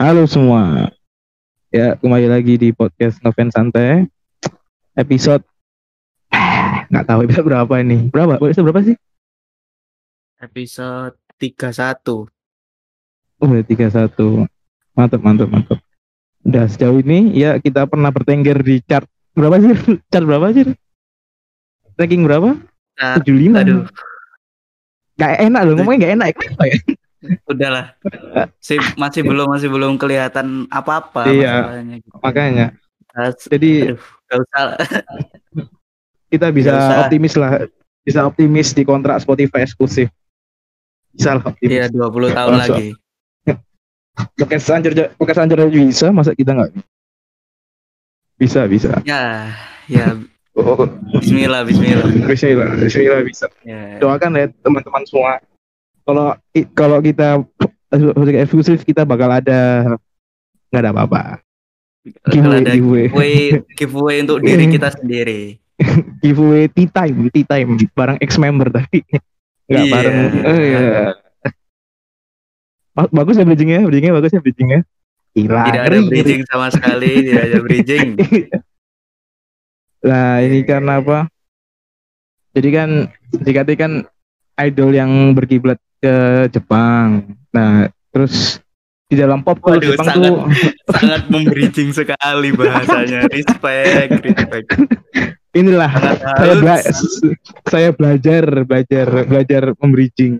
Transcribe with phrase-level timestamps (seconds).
[0.00, 0.88] Halo semua.
[1.68, 4.08] Ya, kembali lagi di podcast Noven Santai.
[4.96, 5.44] Episode
[6.88, 8.08] nggak tahu episode berapa ini.
[8.08, 8.40] Berapa?
[8.40, 8.96] Episode berapa sih?
[10.40, 12.32] Episode 31.
[13.44, 14.48] Oh, udah 31.
[14.96, 15.78] Mantap, mantap, mantap.
[16.48, 19.04] Udah sejauh ini ya kita pernah bertengger di chart
[19.36, 19.76] berapa sih?
[20.16, 20.64] Chart berapa sih?
[22.00, 22.56] Ranking berapa?
[22.96, 23.52] Nah, 75.
[23.52, 23.84] aduh,
[25.20, 26.28] Gak enak loh, ngomongnya gak enak.
[26.40, 26.78] Kenapa ya?
[27.44, 27.94] Udahlah.
[28.58, 31.82] Sih, masih belum masih belum kelihatan apa-apa Iya.
[32.00, 32.16] gitu.
[32.20, 32.66] Makanya.
[33.50, 33.92] Jadi
[34.30, 34.66] aduh, usah.
[36.30, 36.98] kita bisa usah.
[37.04, 37.50] optimis lah.
[38.00, 40.08] Bisa optimis di kontrak Spotify eksklusif.
[41.10, 41.70] Bisa lah optimis.
[41.74, 42.64] Iya, 20 tahun Masa.
[42.70, 42.88] lagi.
[44.36, 46.70] Podcast anjir podcast anjir aja bisa, masa kita nggak?
[48.36, 49.00] Bisa, bisa.
[49.04, 49.52] Ya,
[49.88, 50.16] ya
[50.50, 50.82] Oh,
[51.22, 52.10] bismillah bismillah.
[52.26, 53.46] Bismillah, Bismillah bisa.
[53.62, 53.96] Ya.
[54.02, 55.38] Doakan ya teman-teman semua.
[56.02, 56.34] Kalau
[56.72, 57.42] kalau kita
[58.42, 59.84] eksklusif kita bakal ada
[60.70, 61.22] nggak ada apa-apa.
[62.26, 63.06] Giveaway, ada giveaway.
[63.06, 63.34] giveaway,
[63.76, 65.60] giveaway untuk diri kita sendiri.
[66.20, 69.04] Giveaway tea time, tea time bareng ex member tadi.
[69.66, 69.92] Nggak Iya.
[69.92, 70.16] bareng.
[70.42, 70.80] Oh, iya.
[72.90, 74.80] Ba- Bagus ya bridgingnya, bridgingnya bagus ya bridgingnya.
[75.30, 78.08] Gila, Tidak ada bridging sama sekali, tidak ada bridging.
[80.00, 81.28] Nah, ini karena apa?
[82.56, 82.88] Jadi kan
[83.36, 83.92] JKT kan
[84.58, 86.14] idol yang berkiblat ke
[86.48, 87.36] Jepang.
[87.52, 88.58] Nah, terus
[89.06, 90.36] di dalam pop Waduh, Jepang sangat- tuh
[90.96, 93.28] Sangat membridging sekali bahasanya.
[93.34, 94.68] Respect, respect.
[95.50, 96.86] inilah Sangat saya bela-
[97.66, 100.38] saya belajar belajar belajar membridging.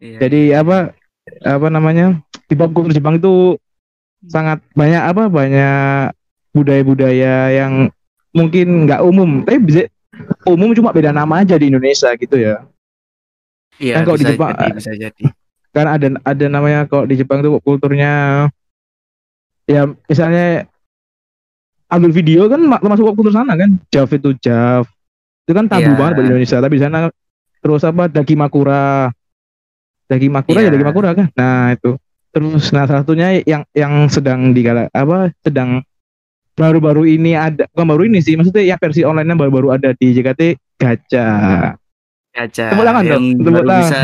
[0.00, 0.18] Iya.
[0.20, 0.92] Jadi apa
[1.44, 2.20] apa namanya?
[2.44, 3.56] Di pop culture Jepang itu
[4.28, 5.28] sangat banyak apa?
[5.28, 6.12] Banyak
[6.52, 7.88] budaya-budaya yang
[8.32, 9.80] mungkin nggak umum, tapi bisa
[10.44, 12.64] umum cuma beda nama aja di Indonesia gitu ya.
[13.76, 15.24] Iya, Kan kalau di Jepang- jadi, bisa jadi.
[15.70, 18.46] kan ada ada namanya kalau di Jepang tuh kulturnya
[19.64, 20.70] ya misalnya
[21.88, 23.78] ambil video kan ma- termasuk kultur sana kan?
[23.88, 24.86] Jav itu Jav.
[25.42, 25.96] Itu kan tabu Iya.
[25.96, 27.10] banget buat Indonesia tapi di sana
[27.58, 29.10] terus apa Dakimakura
[30.04, 30.70] Dakimakura ya Iya.
[30.70, 31.26] Dakimakura kan?
[31.32, 31.98] Nah itu.
[32.30, 35.82] Terus nah salah satunya yang yang sedang digala apa sedang
[36.52, 40.42] baru-baru ini ada bukan baru ini sih maksudnya yang versi online-nya baru-baru ada di JKT
[40.76, 41.26] Gacha
[42.34, 43.78] Kaca Tepuk tangan yang dong, tepuk tangan.
[43.78, 44.00] bisa.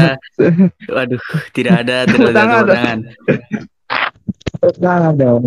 [0.95, 1.21] Waduh,
[1.51, 2.77] tidak ada, Tepuk tangan tepuk dong.
[2.79, 2.99] tangan.
[4.79, 5.43] Nah, dong.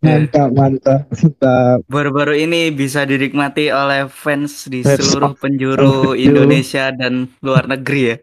[0.00, 1.78] Mantap, mantap, mantap.
[1.84, 8.16] Baru-baru ini bisa dinikmati oleh fans di Fans seluruh penjuru Indonesia dan luar negeri ya.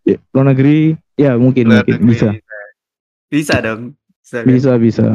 [0.00, 2.28] Ya, luar negeri ya mungkin Luar mungkin negeri bisa
[3.28, 3.92] Bisa dong.
[4.24, 4.38] Bisa.
[4.38, 4.44] kan?
[4.48, 5.06] bisa bisa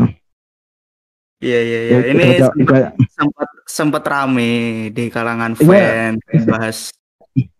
[1.42, 1.92] Iya, iya, iya.
[1.92, 4.52] Ya, Ini sempat, sempat sempat rame
[4.90, 5.66] di kalangan Iya.
[6.22, 6.78] fans bahas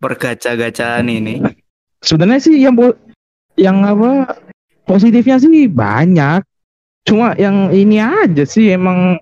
[0.00, 1.44] pergaca-gacaan ini.
[2.00, 2.76] sebenarnya sih yang
[3.56, 4.36] yang apa
[4.88, 6.40] positifnya sih banyak.
[7.06, 9.20] Cuma yang ini aja sih emang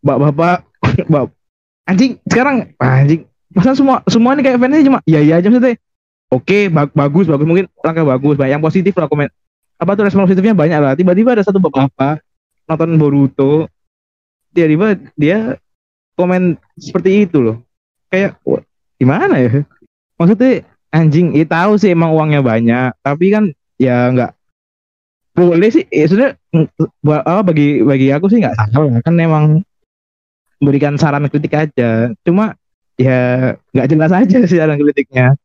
[0.00, 0.64] bapak-bapak
[1.12, 1.28] bap
[1.84, 3.26] anjing sekarang anjing.
[3.50, 5.74] Masa semua semua ini kayak fansnya cuma iya iya aja maksudnya.
[6.30, 7.46] Oke ba- bagus bagus.
[7.46, 8.38] Mungkin langkah bagus.
[8.38, 9.26] Banyak yang positif lah komen.
[9.80, 10.54] Apa tuh respon positifnya?
[10.54, 10.92] Banyak lah.
[10.94, 12.22] Tiba-tiba ada satu bapak
[12.70, 13.66] nonton Boruto.
[14.54, 14.86] Tiba-tiba
[15.18, 15.38] dia
[16.14, 17.56] komen seperti itu loh.
[18.06, 18.38] Kayak
[19.00, 19.66] gimana ya
[20.20, 23.44] maksudnya anjing ya tahu sih emang uangnya banyak tapi kan
[23.80, 24.36] ya nggak
[25.32, 26.28] boleh sih ya sudah
[27.24, 29.64] apa bagi bagi aku sih nggak salah kan emang
[30.60, 32.52] memberikan saran kritik aja cuma
[33.00, 35.40] ya nggak jelas aja sih saran kritiknya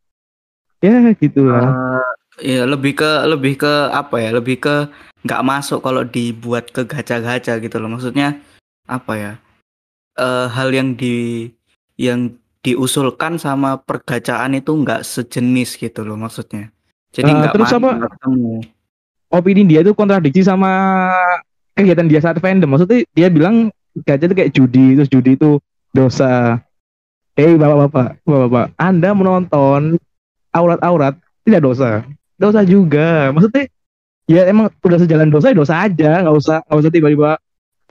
[0.83, 1.95] ya gitulah
[2.35, 4.29] Eh, ya lebih ke lebih ke apa ya?
[4.35, 4.75] Lebih ke
[5.23, 7.87] nggak masuk kalau dibuat ke gacha-gacha gitu loh.
[7.95, 8.43] Maksudnya
[8.87, 9.31] apa ya?
[10.19, 11.47] Eh hal yang di
[11.95, 16.73] yang diusulkan sama pergacaan itu nggak sejenis gitu loh maksudnya.
[17.13, 17.91] Jadi Eh, nggak terus ma- apa?
[18.09, 18.53] ketemu.
[19.29, 20.71] opini dia itu kontradiksi sama
[21.75, 23.67] kegiatan dia saat fandom maksudnya dia bilang
[24.01, 25.59] gacha itu kayak judi terus judi itu
[25.91, 26.61] dosa
[27.35, 29.99] Hei bapak-bapak, bapak-bapak, Anda menonton
[30.55, 32.07] aurat-aurat tidak dosa,
[32.39, 33.27] dosa juga.
[33.35, 33.67] Maksudnya
[34.23, 37.29] ya emang udah sejalan dosa ya dosa aja, nggak usah nggak usah tiba-tiba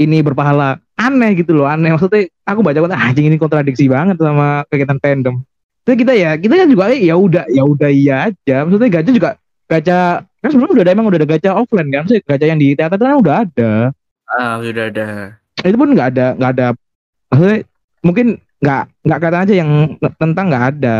[0.00, 0.80] ini berpahala.
[0.94, 1.90] Aneh gitu loh, aneh.
[1.90, 5.42] Maksudnya aku baca kata anjing ini kontradiksi banget sama kegiatan fandom.
[5.84, 8.62] Terus kita ya, kita kan juga ya udah ya udah iya aja.
[8.64, 9.30] Maksudnya gacha juga
[9.68, 12.68] gacha kan sebelumnya udah ada emang udah ada gacha offline kan, maksudnya gacha yang di
[12.76, 13.72] teater kan udah ada.
[14.28, 15.06] Ah, sudah ada.
[15.60, 16.66] Itu pun nggak ada nggak ada
[17.34, 17.58] maksudnya
[18.06, 18.26] mungkin
[18.62, 19.70] nggak nggak kata aja yang
[20.16, 20.96] tentang nggak ada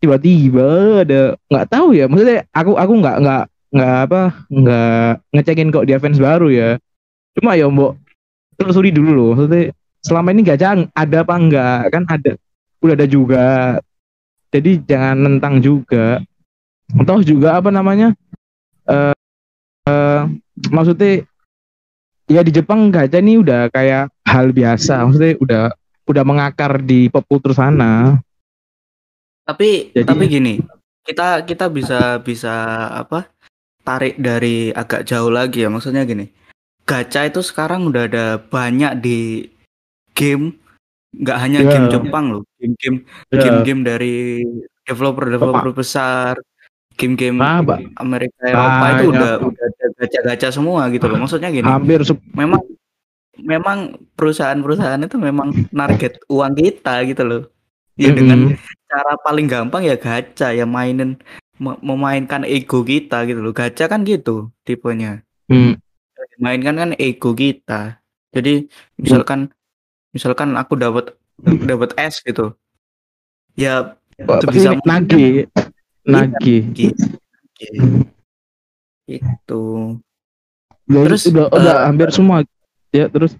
[0.00, 5.86] tiba-tiba ada nggak tahu ya maksudnya aku aku nggak nggak nggak apa nggak ngecekin kok
[5.90, 6.70] dia fans baru ya
[7.36, 7.99] cuma ya mbok
[8.60, 9.72] telusuri dulu loh maksudnya
[10.04, 12.32] selama ini gacha ada apa enggak kan ada
[12.84, 13.46] udah ada juga
[14.52, 16.20] jadi jangan nentang juga
[16.92, 18.12] atau juga apa namanya
[18.84, 19.14] eh
[19.88, 20.20] eh,
[20.68, 21.24] maksudnya
[22.28, 25.62] ya di Jepang gacha ini udah kayak hal biasa maksudnya udah
[26.06, 28.20] udah mengakar di pop culture sana
[29.40, 30.54] Tapi Jadi- tapi gini,
[31.02, 32.54] kita kita bisa bisa
[32.94, 33.26] apa?
[33.82, 35.68] Tarik dari agak jauh lagi ya.
[35.72, 36.30] Maksudnya gini.
[36.84, 39.46] Gacha itu sekarang udah ada banyak di
[40.12, 40.58] game
[41.10, 41.70] nggak hanya Ya.
[41.70, 42.42] game Jepang loh.
[42.56, 43.38] Game-game Ya.
[43.40, 44.16] game-game dari
[44.84, 46.38] developer-developer besar,
[46.94, 47.78] game-game Nah, Pak.
[47.96, 49.10] Amerika Eropa itu Banyak.
[49.10, 49.66] udah udah
[49.98, 51.18] gacha-gacha semua gitu loh.
[51.18, 52.62] Maksudnya gini, hampir memang
[53.40, 53.78] memang
[54.14, 57.42] perusahaan-perusahaan itu memang target uang kita gitu loh.
[57.96, 58.60] Ya dengan Mm-mm.
[58.86, 61.20] cara paling gampang ya gacha ya mainin
[61.56, 63.52] me- memainkan ego kita gitu loh.
[63.52, 65.20] Gacha kan gitu tipenya.
[65.48, 65.74] Hmm.
[66.40, 68.00] Mainkan kan ego kita.
[68.32, 68.64] Jadi
[68.96, 69.52] misalkan
[70.16, 71.12] misalkan aku dapat
[71.68, 72.56] dapat S gitu.
[73.54, 73.94] Ya
[74.24, 75.52] pasti sebisa nagih
[76.08, 77.06] nagih gitu.
[79.04, 79.62] Itu.
[80.90, 82.42] Ya, Terus, udah udah eh, hampir semua
[82.90, 83.38] ya terus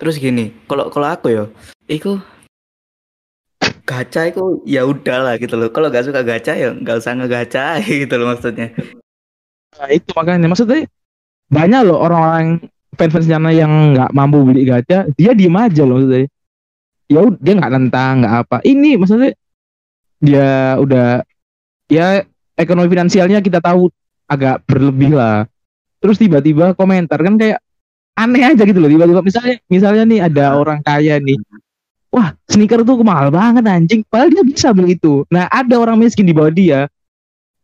[0.00, 1.44] Terus gini, kalau kalau aku ya,
[1.84, 2.16] iku
[3.84, 5.68] gacha itu ya udahlah gitu loh.
[5.68, 8.72] Kalau gak suka gacha ya nggak usah ngegacha gitu loh maksudnya.
[9.76, 10.88] Nah, itu makanya maksudnya
[11.50, 12.64] banyak loh orang-orang
[12.94, 16.30] fans-fans sana yang nggak mampu beli gacha, dia diem aja loh maksudnya.
[17.10, 18.56] Ya dia nggak nentang, nggak apa.
[18.62, 19.34] Ini maksudnya
[20.22, 21.26] dia udah
[21.90, 22.22] ya
[22.54, 23.90] ekonomi finansialnya kita tahu
[24.30, 25.44] agak berlebih lah.
[26.00, 27.58] Terus tiba-tiba komentar kan kayak
[28.14, 28.88] aneh aja gitu loh.
[28.88, 31.36] Tiba-tiba misalnya misalnya nih ada orang kaya nih.
[32.10, 34.02] Wah, sneaker tuh mahal banget anjing.
[34.06, 35.22] Padahal dia bisa beli itu.
[35.30, 36.90] Nah, ada orang miskin di bawah dia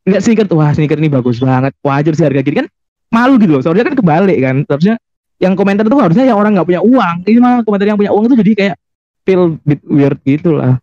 [0.06, 2.67] lihat sneaker tuh wah sneaker ini bagus banget wajar sih harga gini kan
[3.12, 4.97] malu gitu loh seharusnya kan kebalik kan seharusnya
[5.37, 8.25] yang komentar tuh harusnya yang orang nggak punya uang ini malah komentar yang punya uang
[8.29, 8.76] itu jadi kayak
[9.23, 10.81] feel bit weird gitu lah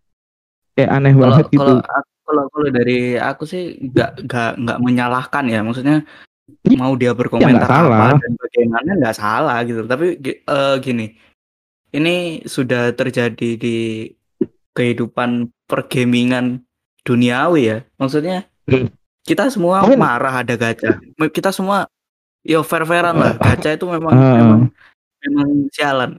[0.74, 1.74] kayak aneh Kalau banget gitu
[2.24, 5.60] kalau kalau dari aku sih nggak nggak nggak menyalahkan ya.
[5.62, 6.08] Maksudnya
[6.64, 8.00] Iya, mau dia berkomentar nggak salah.
[8.16, 9.84] apa dan bagaimana nggak salah gitu.
[9.84, 11.06] Tapi eh, gini,
[11.92, 14.08] ini sudah terjadi di
[14.72, 16.64] kehidupan pergamingan
[17.04, 17.78] duniawi ya.
[18.00, 18.88] Maksudnya Hmm.
[19.28, 20.96] kita semua marah ada gacha.
[21.30, 21.84] Kita semua
[22.44, 23.34] yo fair-fairan lah.
[23.36, 24.36] Gacha itu memang Ah.
[24.38, 24.60] memang
[25.24, 26.12] memang sialan.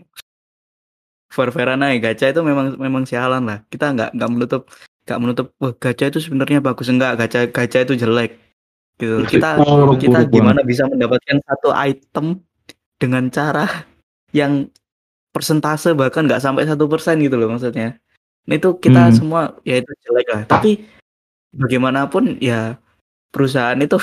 [1.28, 3.58] Fair-fairan aja gacha itu memang memang sialan lah.
[3.66, 4.62] Kita nggak nggak menutup
[5.04, 8.38] nggak menutup wah gacha itu sebenarnya bagus enggak gacha gacha itu jelek
[8.96, 9.26] gitu.
[9.26, 12.38] Kita Oh, kita buruk gimana bisa mendapatkan satu item
[13.02, 13.66] dengan cara
[14.32, 14.70] yang
[15.34, 17.98] persentase bahkan nggak sampai satu persen gitu loh maksudnya.
[18.46, 19.14] Nah, itu kita Hmm.
[19.18, 20.42] semua ya itu jelek lah.
[20.46, 20.86] Tapi
[21.50, 22.78] bagaimanapun ya
[23.34, 23.98] perusahaan itu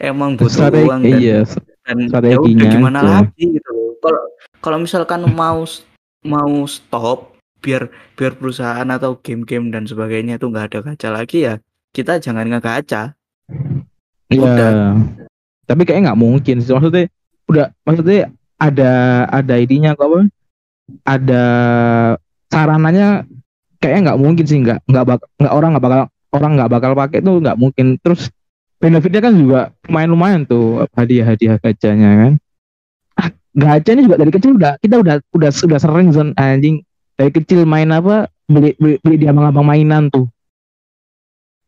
[0.00, 1.40] emang butuh Strategi- uang dan iya
[1.86, 3.10] dan ya udah gimana aja.
[3.22, 3.70] lagi gitu.
[4.02, 4.22] Kalau
[4.64, 5.62] kalau misalkan mau
[6.26, 11.54] mau stop biar biar perusahaan atau game-game dan sebagainya itu nggak ada gacha lagi ya
[11.96, 13.16] kita jangan ngegacha.
[14.28, 14.42] Iya.
[14.42, 14.72] Udah.
[15.66, 16.72] Tapi kayaknya nggak mungkin sih.
[16.76, 17.08] Maksudnya
[17.48, 18.28] udah maksudnya
[18.60, 18.92] ada
[19.30, 20.20] ada idenya kok apa?
[21.02, 21.44] Ada
[22.52, 23.26] sarananya
[23.80, 26.00] kayaknya nggak mungkin sih nggak nggak bak nggak orang nggak bakal
[26.36, 27.86] orang nggak bakal pakai tuh nggak mungkin.
[28.04, 28.28] Terus
[28.76, 32.32] benefitnya kan juga lumayan lumayan tuh hadiah hadiah gacanya kan.
[33.16, 36.36] Ah, gacha ini juga dari kecil udah kita udah udah udah sering Zon.
[36.36, 36.84] Anjing
[37.16, 40.28] dari kecil main apa beli beli, beli di abang-abang mainan tuh.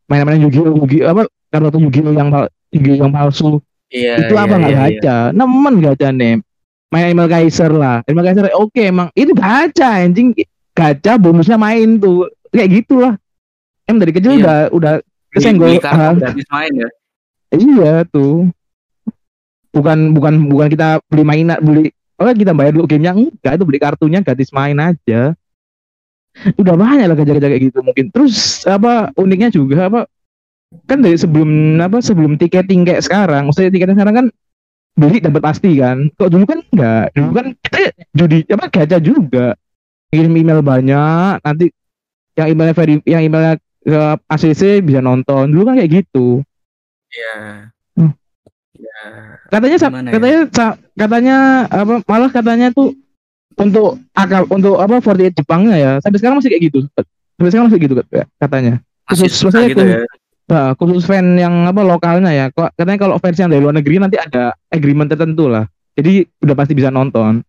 [0.09, 1.23] Main-main Yu-Gi-Oh Yu-Gi-Oh apa
[1.53, 3.61] kartu Yu-Gi-Oh yang pal- Yu-Gi-Oh yang palsu.
[3.89, 4.21] Iya.
[4.21, 6.45] itu apa nggak gacha nemen gacha nih
[6.93, 8.05] main Animal Kaiser lah.
[8.05, 10.37] Animal Kaiser oke emang itu gacha anjing.
[10.77, 12.29] Gacha bonusnya main tuh.
[12.53, 13.13] Kayak gitulah.
[13.89, 14.41] Em dari kecil Iya.
[14.45, 14.93] udah udah
[15.33, 16.89] kartu ah, gratis main ya.
[17.53, 18.49] iya tuh.
[19.73, 23.13] Bukan bukan bukan kita beli mainan beli oh kita bayar dulu gamenya.
[23.15, 25.37] Enggak itu beli kartunya gratis main aja.
[26.55, 28.09] Udah banyak lah gacha-gacha kayak gitu mungkin.
[28.15, 30.01] Terus apa uniknya juga apa
[30.85, 34.27] kan dari sebelum apa sebelum tiketing kayak sekarang maksudnya tiketing sekarang kan
[34.99, 36.11] beli dapat pasti kan.
[36.17, 37.05] Kok dulu kan enggak.
[37.15, 37.79] Dulu kan kita
[38.17, 39.55] judi apa gacha juga.
[40.09, 41.69] Kirim email banyak nanti
[42.39, 46.43] yang emailnya veri, yang emailnya ke ACC bisa nonton dulu kan kayak gitu
[47.09, 47.33] Iya.
[47.95, 48.13] Hmm.
[48.75, 49.03] Ya.
[49.49, 50.13] katanya sa- Gimana ya?
[50.13, 52.93] katanya sa- katanya apa malah katanya tuh
[53.57, 56.79] untuk akal untuk apa 48 Jepangnya ya sampai sekarang masih kayak gitu
[57.35, 60.03] sampai sekarang masih gitu kat- katanya Masih Khusus- susah maksudnya gitu khusus- ya.
[60.49, 63.99] Nah, khusus fan yang apa lokalnya ya kok katanya kalau fans yang dari luar negeri
[63.99, 67.45] nanti ada agreement tertentu lah jadi udah pasti bisa nonton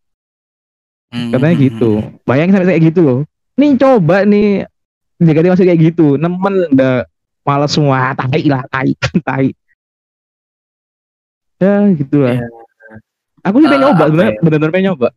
[1.09, 2.21] Hmm, katanya hmm, gitu hmm.
[2.21, 3.19] bayangin sampai kayak gitu loh
[3.55, 4.67] nih coba nih
[5.19, 7.03] dia masih kayak gitu nemen udah
[7.43, 8.95] malas semua tai lah tai
[9.27, 9.47] tai
[11.59, 12.47] ya gitu lah Iya.
[13.43, 14.41] aku sih pengen Eh, nyoba sebenarnya ya?
[14.41, 15.07] benar-benar pengen nyoba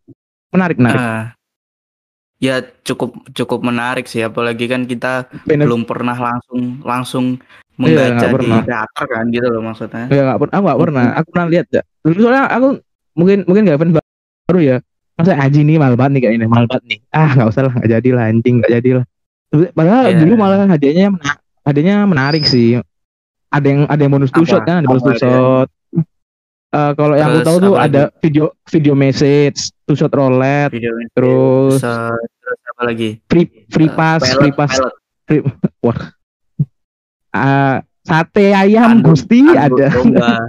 [0.51, 1.25] menarik menarik Ah.
[2.39, 7.25] ya cukup cukup menarik sih apalagi kan kita Benef- belum pernah langsung langsung
[7.79, 8.63] menggaca nggak di pernah.
[8.63, 10.05] teater kan gitu loh maksudnya.
[10.07, 11.07] Ya nggak pernah, aku nggak pernah.
[11.19, 11.83] Aku pernah lihat ya.
[12.05, 12.67] Soalnya aku
[13.17, 13.93] mungkin mungkin nggak fans
[14.45, 14.77] baru ya.
[15.17, 16.99] Masa anjing nih mahal banget nih kayak ini, mahal banget nih.
[17.11, 19.05] Ah nggak usah lah, nggak jadi lah anjing, nggak jadi lah.
[19.53, 20.19] Padahal Iya.
[20.19, 22.75] dulu malah hadiahnya mena- hadiahnya menarik sih.
[23.49, 24.49] Ada yang ada yang bonus two Apa?
[24.49, 25.69] shot kan, ada bonus two shot.
[26.73, 27.85] Eh, kalau yang aku tahu tuh lagi?
[27.87, 31.79] ada video video message, two shot roulette, Video terus terus,
[32.17, 33.21] terus apa lagi?
[33.29, 34.73] free free Eh, pass, pilot, free pass,
[35.29, 35.53] pilot.
[37.37, 37.77] eh,
[38.09, 39.89] sate ayam Anggur- gusti anggur ada.
[39.93, 40.41] Eh,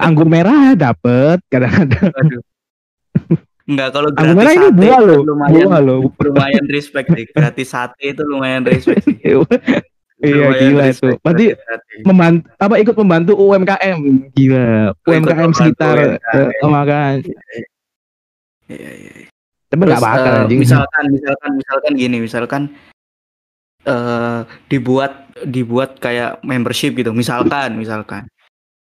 [0.06, 2.14] anggur merah dapet kadang-kadang.
[3.70, 6.00] Enggak kalau gratis merah ini sate buah loh, lumayan buah loh.
[6.18, 7.24] lumayan respect sih.
[7.30, 9.18] Gratis sate itu lumayan respect sih.
[10.20, 11.16] Iya gila itu.
[11.24, 11.56] Berarti
[12.04, 13.98] membantu apa ikut membantu UMKM
[14.36, 14.92] gila.
[14.92, 16.48] Oh, UMKM sekitar UMKM.
[16.60, 17.14] eh, makan.
[18.68, 19.12] Iya, iya.
[19.72, 20.60] Tapi Terus nggak bakal anjing.
[20.60, 22.62] misalkan misalkan misalkan gini, misalkan
[23.88, 27.16] eh dibuat dibuat kayak membership gitu.
[27.16, 28.28] Misalkan misalkan.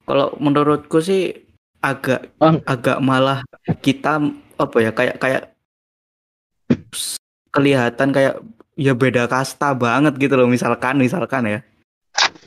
[0.05, 1.34] Kalau menurutku sih
[1.82, 2.62] agak Bang.
[2.70, 3.41] agak malah
[3.82, 4.22] kita
[4.55, 5.43] apa ya kayak kayak
[7.51, 8.35] kelihatan kayak
[8.75, 10.47] ya beda kasta banget gitu loh.
[10.47, 11.59] Misalkan misalkan ya.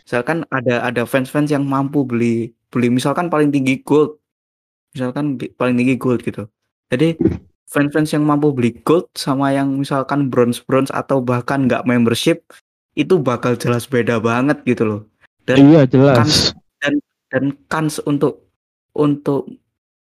[0.05, 4.17] Misalkan ada ada fans-fans yang mampu beli beli misalkan paling tinggi gold.
[4.97, 6.49] Misalkan paling tinggi gold gitu.
[6.89, 7.17] Jadi
[7.69, 12.49] fans-fans yang mampu beli gold sama yang misalkan bronze bronze atau bahkan nggak membership
[12.97, 15.01] itu bakal jelas beda banget gitu loh.
[15.45, 16.53] Dan Iya jelas.
[17.29, 18.49] dan kans untuk
[18.97, 19.45] untuk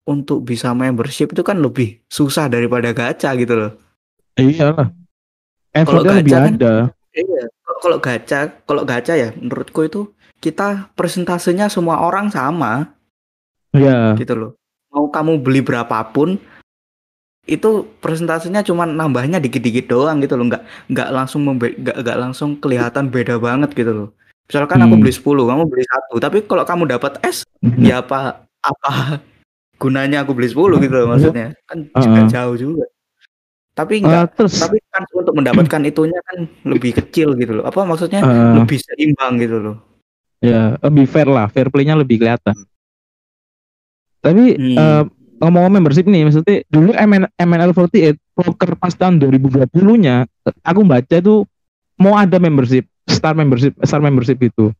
[0.04, 3.72] untuk bisa membership itu kan lebih susah daripada gacha gitu loh.
[4.36, 4.88] Iya lah.
[5.74, 6.74] Kalau lebih gacha kan- ada.
[7.10, 7.42] Iya.
[7.80, 10.00] Kalau gacha, kalau gacha ya menurutku itu
[10.38, 12.92] kita persentasenya semua orang sama
[13.72, 14.14] Iya.
[14.16, 14.50] gitu loh.
[14.92, 16.36] Mau kamu beli berapapun
[17.44, 17.70] itu
[18.00, 20.48] persentasenya cuma nambahnya dikit-dikit doang gitu loh.
[20.48, 24.08] Nggak nggak langsung membe- nggak nggak langsung kelihatan beda banget gitu loh.
[24.44, 25.00] Misalkan aku Hmm.
[25.00, 27.48] beli 10, kamu beli satu, tapi kalau kamu dapat S
[27.80, 29.20] ya apa apa
[29.76, 32.84] gunanya aku beli 10 gitu loh maksudnya kan juga jauh juga
[33.74, 37.82] tapi Eh, enggak terus tapi kan untuk mendapatkan itunya kan lebih kecil gitu loh apa
[37.82, 39.76] maksudnya eh, lebih seimbang gitu loh
[40.44, 42.52] ya lebih fair lah, fair play-nya lebih kelihatan.
[44.20, 44.76] Tapi Hmm.
[44.76, 45.02] eh,
[45.40, 50.24] ngomong membership nih, maksudnya dulu MN, MNL48 poker pas tahun 2020-nya
[50.64, 51.48] aku baca tuh
[51.96, 54.72] mau ada membership, star membership, star membership gitu.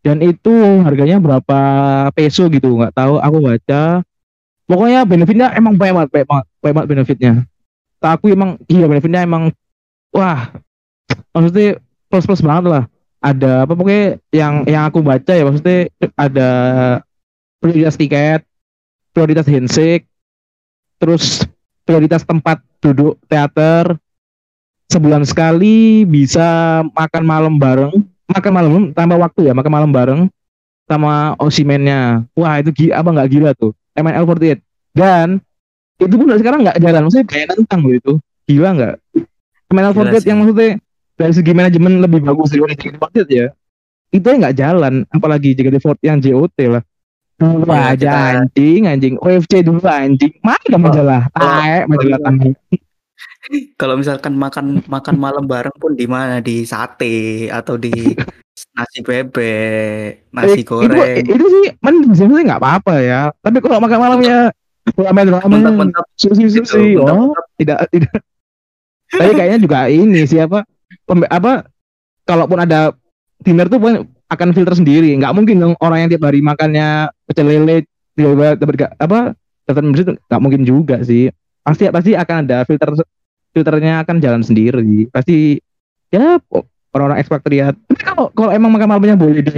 [0.00, 1.58] Dan itu harganya berapa
[2.16, 3.20] peso gitu, nggak tahu.
[3.20, 4.00] Aku baca.
[4.70, 7.32] Pokoknya benefitnya emang banyak banget, banyak banget, banyak banget benefitnya.
[7.98, 9.50] Tak aku emang iya benefitnya emang
[10.14, 10.54] wah
[11.34, 12.84] maksudnya plus plus banget lah.
[13.18, 16.50] Ada apa pokoknya yang yang aku baca ya maksudnya ada
[17.58, 18.46] prioritas tiket,
[19.10, 20.06] prioritas handshake,
[21.02, 21.42] terus
[21.82, 23.98] prioritas tempat duduk teater,
[24.86, 30.20] sebulan sekali bisa makan malam bareng, makan malam tambah waktu ya makan malam bareng
[30.86, 32.22] sama Osimennya.
[32.38, 34.58] Wah itu gila apa nggak gila tuh MNL48
[34.92, 35.28] dan
[35.96, 37.00] itu pun sekarang nggak jalan.
[37.04, 38.12] Maksudnya kayak nentang loh itu.
[38.44, 38.94] Gila nggak?
[39.68, 40.26] MNL48 Gila sih.
[40.26, 40.70] yang maksudnya
[41.14, 43.46] dari segi manajemen lebih bagus dari JKT48 ya
[44.10, 44.94] itu yang nggak jalan.
[45.08, 46.82] Apalagi JKT48 yang JOT lah.
[47.36, 49.14] Dulu Ya, aja kita- anjing anjing.
[49.16, 50.32] OFC dulu anjing.
[50.40, 52.52] Mana majalah kalau- tae majalah tanah
[53.74, 56.40] kalau misalkan makan makan malam bareng pun di mana?
[56.40, 57.88] Di sate atau di
[58.80, 63.20] nasi bebek nasi Eh, goreng Itu, itu sih mending sih maksudnya nggak apa-apa ya.
[63.44, 64.38] Tapi kalau makan malamnya
[64.96, 68.24] ramen ramen mentap-mentap sushi gitu, sushi oh tidak tidak.
[69.12, 70.64] Tapi kayaknya juga ini siapa
[71.04, 71.68] pembe- apa
[72.24, 72.96] kalaupun ada
[73.44, 73.92] dinner tuh pun
[74.30, 75.12] akan filter sendiri.
[75.20, 77.84] Nggak mungkin dong orang yang tiap hari makannya pecel lele
[78.16, 79.18] tiba-tiba dapat apa
[79.68, 81.28] dapat membership nggak mungkin juga sih.
[81.60, 82.88] Pasti pasti akan ada filter
[83.52, 85.10] filternya akan jalan sendiri.
[85.12, 85.60] Pasti
[86.08, 86.40] ya
[86.94, 87.74] orang-orang ekspatriat.
[87.74, 89.52] Tapi kalau kalau emang makan malamnya boleh di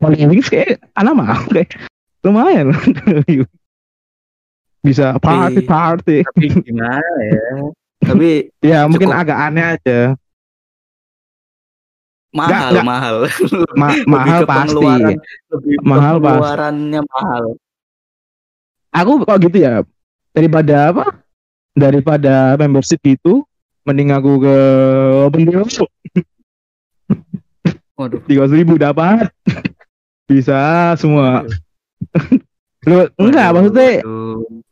[0.00, 1.76] Holy Wings kayak anak mah kayak
[2.24, 2.72] lumayan
[4.86, 6.16] bisa party party.
[6.24, 7.48] tapi gimana ya?
[8.00, 8.28] Tapi
[8.72, 10.00] ya mungkin agak aneh aja.
[12.30, 12.86] Mahal nggak.
[12.86, 13.16] mahal.
[13.74, 14.86] Ma- mahal pasti.
[15.50, 17.44] lebih Mahal pengeluarannya mahal.
[18.94, 19.82] Aku kok gitu ya
[20.32, 21.06] daripada apa?
[21.74, 23.42] Daripada membership itu
[23.84, 24.56] mending aku ke
[25.26, 25.64] open deal
[28.00, 28.20] waduh.
[28.24, 29.28] tiga ribu dapat.
[30.30, 31.44] Bisa semua.
[32.88, 33.90] Lu enggak Waduh, maksudnya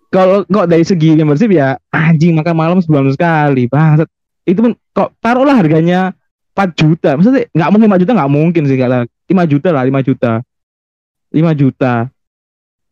[0.08, 4.08] kalau kok dari segi membership ya anjing makan malam sebulan sekali bangsat.
[4.48, 6.16] Itu pun kok taruhlah harganya
[6.56, 7.10] 4 juta.
[7.20, 10.32] Maksudnya nggak mungkin 5 juta nggak mungkin sih kalau 5 juta lah 5 juta.
[11.28, 11.94] 5 juta.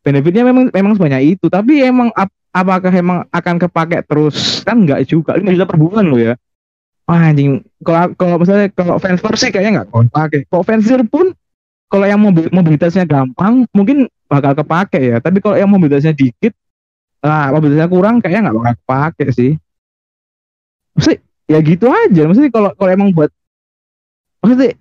[0.04, 1.48] Benefitnya memang memang sebanyak itu.
[1.48, 6.08] Tapi emang ap- apakah emang akan kepake terus kan nggak juga 5 juta per bulan
[6.08, 6.34] lo ya
[7.06, 10.40] Wah, anjing kalau kalau misalnya kalau fans sih kayaknya nggak bakal pakai.
[10.50, 11.26] Kalau fans pun
[11.86, 15.16] kalau yang mobil, mobilitasnya gampang mungkin bakal kepake ya.
[15.22, 16.50] Tapi kalau yang mobilitasnya dikit,
[17.22, 19.52] ah mobilitasnya kurang kayaknya nggak bakal kepake sih.
[20.98, 22.22] Maksudnya ya gitu aja.
[22.26, 23.30] Maksudnya kalau kalau emang buat
[24.42, 24.74] maksudnya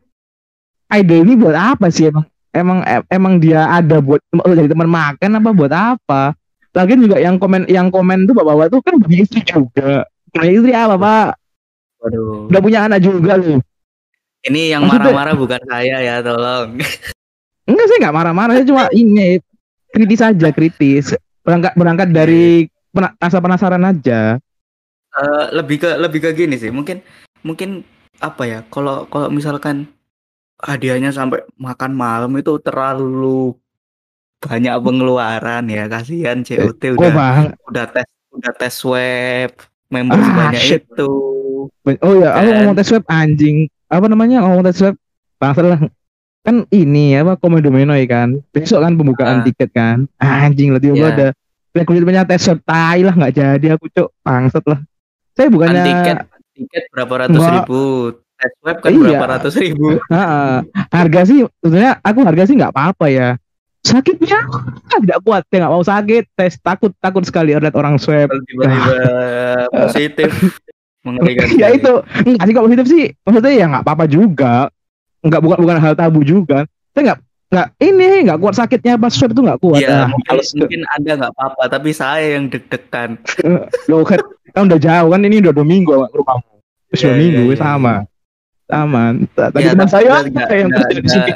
[0.97, 5.29] ide ini buat apa sih emang emang em- emang dia ada buat jadi teman makan
[5.37, 6.33] apa buat apa?
[6.75, 10.03] Lagian juga yang komen yang komen tuh bapak-bapak tuh kan punya istri juga.
[10.35, 11.29] Punya istri apa pak?
[12.03, 12.51] Waduh.
[12.51, 13.63] Udah punya anak juga loh.
[14.45, 16.77] Ini yang marah-marah bukan saya ya, tolong.
[17.65, 19.41] Enggak sih nggak marah-marah, saya cuma ini
[19.89, 21.17] kritis aja kritis.
[21.41, 24.37] Berangkat berangkat dari pena- rasa penasaran aja.
[25.15, 26.69] Eh, lebih ke lebih ke gini sih.
[26.69, 27.01] Mungkin
[27.41, 27.87] mungkin
[28.19, 28.59] apa ya?
[28.67, 29.89] Kalau kalau misalkan
[30.59, 33.55] hadiahnya sampai makan malam itu terlalu
[34.39, 35.83] banyak pengeluaran ya.
[35.85, 37.45] Kasihan COT Kok udah bang?
[37.65, 39.51] udah tes udah tes swab
[39.87, 40.83] member Ah, sebanyak shit.
[40.83, 41.11] itu.
[42.01, 43.57] Oh ya, aku ngomong tes web anjing.
[43.87, 44.95] Apa namanya ngomong tes web?
[45.35, 45.79] Bangsat lah.
[46.41, 48.37] Kan ini apa Komodo Menoi kan.
[48.51, 49.43] Besok kan pembukaan Ah.
[49.43, 50.05] tiket kan.
[50.17, 51.15] Anjing lah tiba-tiba Iya.
[51.15, 51.27] ada
[51.73, 54.79] rekrutmennya tes web tai lah nggak jadi aku cok bangsat lah.
[55.33, 56.17] Saya Kan bukannya tiket
[56.55, 57.53] tiket berapa ratus Enggak.
[57.59, 57.83] ribu.
[58.35, 58.99] Tes web kan Iya.
[59.01, 59.87] berapa ratus ribu.
[60.87, 63.29] Harga sih sebenarnya aku harga sih nggak apa-apa ya.
[63.85, 64.39] Sakitnya?
[64.87, 66.23] Ah, tidak kuat, saya nggak mau sakit.
[66.33, 68.33] Tes takut takut sekali lihat orang swab.
[68.43, 68.65] Tiba-tiba
[69.69, 70.29] positif
[71.01, 71.45] mengerikan.
[71.61, 71.93] ya itu.
[72.25, 74.73] Enggak sih kalau positif sih maksudnya ya nggak apa-apa juga.
[75.21, 76.65] Nggak bukan bukan hal tabu juga.
[76.91, 79.79] Saya nggak nggak ini nggak kuat sakitnya pas swab itu nggak kuat.
[79.79, 83.21] Iya, Ah, mungkin, mungkin Anda nggak apa-apa, tapi saya yang deg-degan.
[83.85, 84.17] lo kan
[84.49, 86.53] kan udah jauh kan ini udah dua minggu ke rumahmu
[86.89, 87.63] terus dua Iya, minggu iya, wes iya.
[87.63, 87.95] sama.
[88.65, 91.31] Teman tapi saya kita nggak- yang nggak- kerja di sini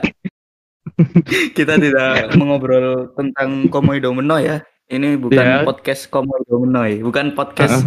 [1.58, 4.60] Kita tidak mengobrol tentang Komodo Domino ya.
[4.86, 5.62] Ini bukan Iya.
[5.64, 7.86] podcast Komodo Domino, bukan podcast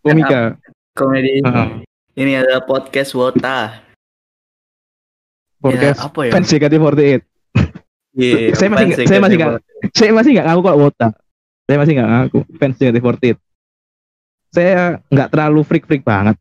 [0.00, 0.58] komika
[0.92, 1.40] komedi.
[1.40, 1.68] Heeh.
[2.16, 3.84] Ini adalah podcast Wota.
[5.56, 6.32] podcast ya, apa ya?
[6.32, 7.20] fans JKT48
[8.14, 9.40] Iya, Saya masih saya masih JKT48.
[9.40, 9.62] nggak-
[9.92, 11.08] saya masih nggak ngaku kalau wota
[11.66, 13.36] saya masih nggak ngaku fans JKT48
[14.48, 16.36] saya nggak terlalu freak freak banget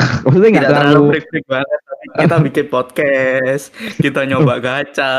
[0.24, 3.64] maksudnya nggak Tidak terlalu terlalu freak-freak banget, tapi kita bikin podcast,
[3.96, 5.12] kita nyoba gacha,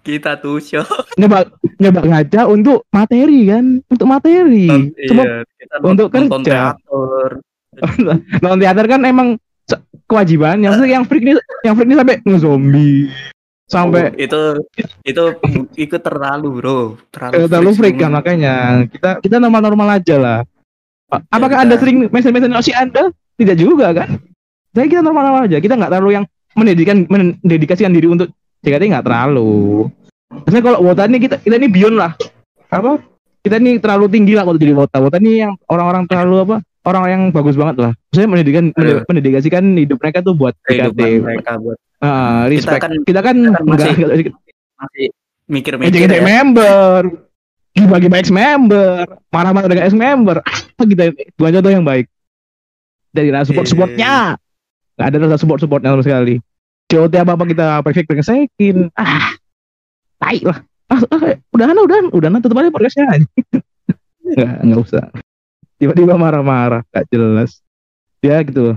[0.00, 0.86] kita tuh show.
[1.14, 1.38] nyoba
[1.76, 3.64] nyoba ngaca untuk materi kan?
[3.84, 4.66] Untuk materi.
[5.06, 6.74] Cuma Iya, kita untuk nonton kerja.
[6.76, 7.30] teater.
[8.42, 9.28] nonton teater kan emang
[10.04, 10.68] kewajibannya.
[10.68, 13.00] Maksudnya yang freak ini yang freak ini sampai ngezombie.
[13.70, 14.42] Sampai Oh, itu
[15.06, 15.22] itu
[15.78, 16.78] ikut terlalu bro.
[16.90, 18.54] Eh, terlalu, terlalu freak kan makanya.
[18.90, 20.38] Kita kita normal normal aja lah.
[21.06, 24.20] A- apakah kita- anda sering mention mention anda tidak juga kan?
[24.70, 25.58] Jadi kita normal normal aja.
[25.58, 28.28] Kita nggak terlalu yang mendedikan mendedikasikan diri untuk
[28.60, 29.88] JKT nggak terlalu.
[30.30, 32.12] Maksudnya kalau wota ini kita kita ini beyond lah.
[32.70, 33.00] Apa?
[33.40, 35.00] Kita ini terlalu tinggi lah kalau jadi wota.
[35.00, 36.56] Wota ini yang orang-orang terlalu apa?
[36.80, 37.92] Orang yang bagus banget lah.
[38.08, 39.04] Saya mendedikan Aduh.
[39.04, 42.80] mendedikasikan hidup mereka tuh buat JKT mereka buat Ah, respect.
[42.80, 44.32] kan- kita kan, kita kan enggak masih- enggak-
[44.80, 45.06] masih
[45.44, 46.24] mikir-mikir Ngejek ya.
[46.24, 47.00] member.
[47.76, 49.04] Bagi ex member.
[49.28, 50.40] Marah-marah dengan ex member.
[50.40, 52.08] Apa kita bukan contoh yang baik
[53.10, 54.38] dari rasa support supportnya.
[54.96, 56.34] nggak ada rasa support supportnya sama sekali.
[56.90, 59.34] COT apa apa kita perfect pengesekin ah
[60.18, 60.58] tai lah.
[60.90, 63.06] Ah, ah udahan udahan udahan tutup aja podcastnya
[64.34, 65.06] nggak nggak usah.
[65.80, 67.64] Tiba-tiba marah-marah gak jelas.
[68.20, 68.76] Ya gitu.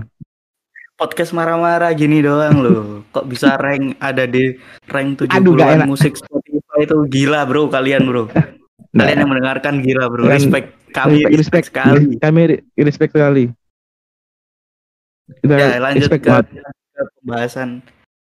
[0.96, 3.04] Podcast marah-marah gini doang loh.
[3.12, 4.56] Kok bisa rank ada di
[4.88, 5.88] rank Aduh, gak 70-an enak.
[5.90, 6.96] musik Spotify itu?
[7.12, 8.24] Gila bro kalian bro.
[8.94, 10.24] Kalian yang mendengarkan gila bro.
[10.30, 12.14] Respect kami respect, respect, sekali.
[12.22, 13.50] kami re- respect sekali
[15.40, 16.46] kita ya lanjut ke, banget.
[16.92, 17.68] ke pembahasan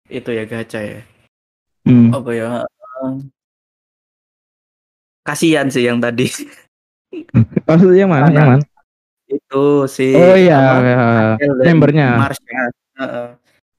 [0.07, 1.01] itu ya gacha ya.
[1.85, 2.09] Hmm.
[2.13, 2.49] apa ya?
[5.25, 6.29] Kasihan sih yang tadi.
[7.67, 8.27] Maksudnya yang mana?
[8.29, 8.63] Yang mana?
[9.25, 10.97] Itu si oh iya ya.
[11.65, 12.61] Membernya Marsha
[12.95, 13.27] Heeh.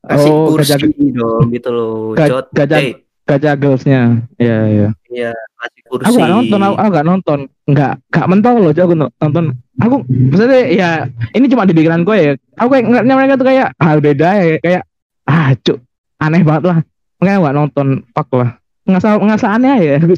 [0.07, 0.75] kasih Oh, kursi
[1.15, 2.15] dong gitu loh.
[2.19, 4.23] Ga- gajah- kaca girlsnya.
[4.39, 6.07] Ya ya iya kasih kursi.
[6.07, 7.39] Aku gak nonton aku, aku gak nonton.
[7.67, 9.45] Nggak gak mentol loh aku nonton.
[9.83, 10.91] Aku maksudnya ya
[11.35, 12.33] ini cuma di pikiran gue ya.
[12.59, 14.83] Aku kayak ngeliatnya mereka tuh kayak hal beda ya kayak
[15.27, 15.79] ah cuk
[16.23, 16.79] aneh banget lah.
[17.23, 18.51] Makanya gak nonton fuck lah.
[18.87, 19.97] Ngasal ngasal aneh ya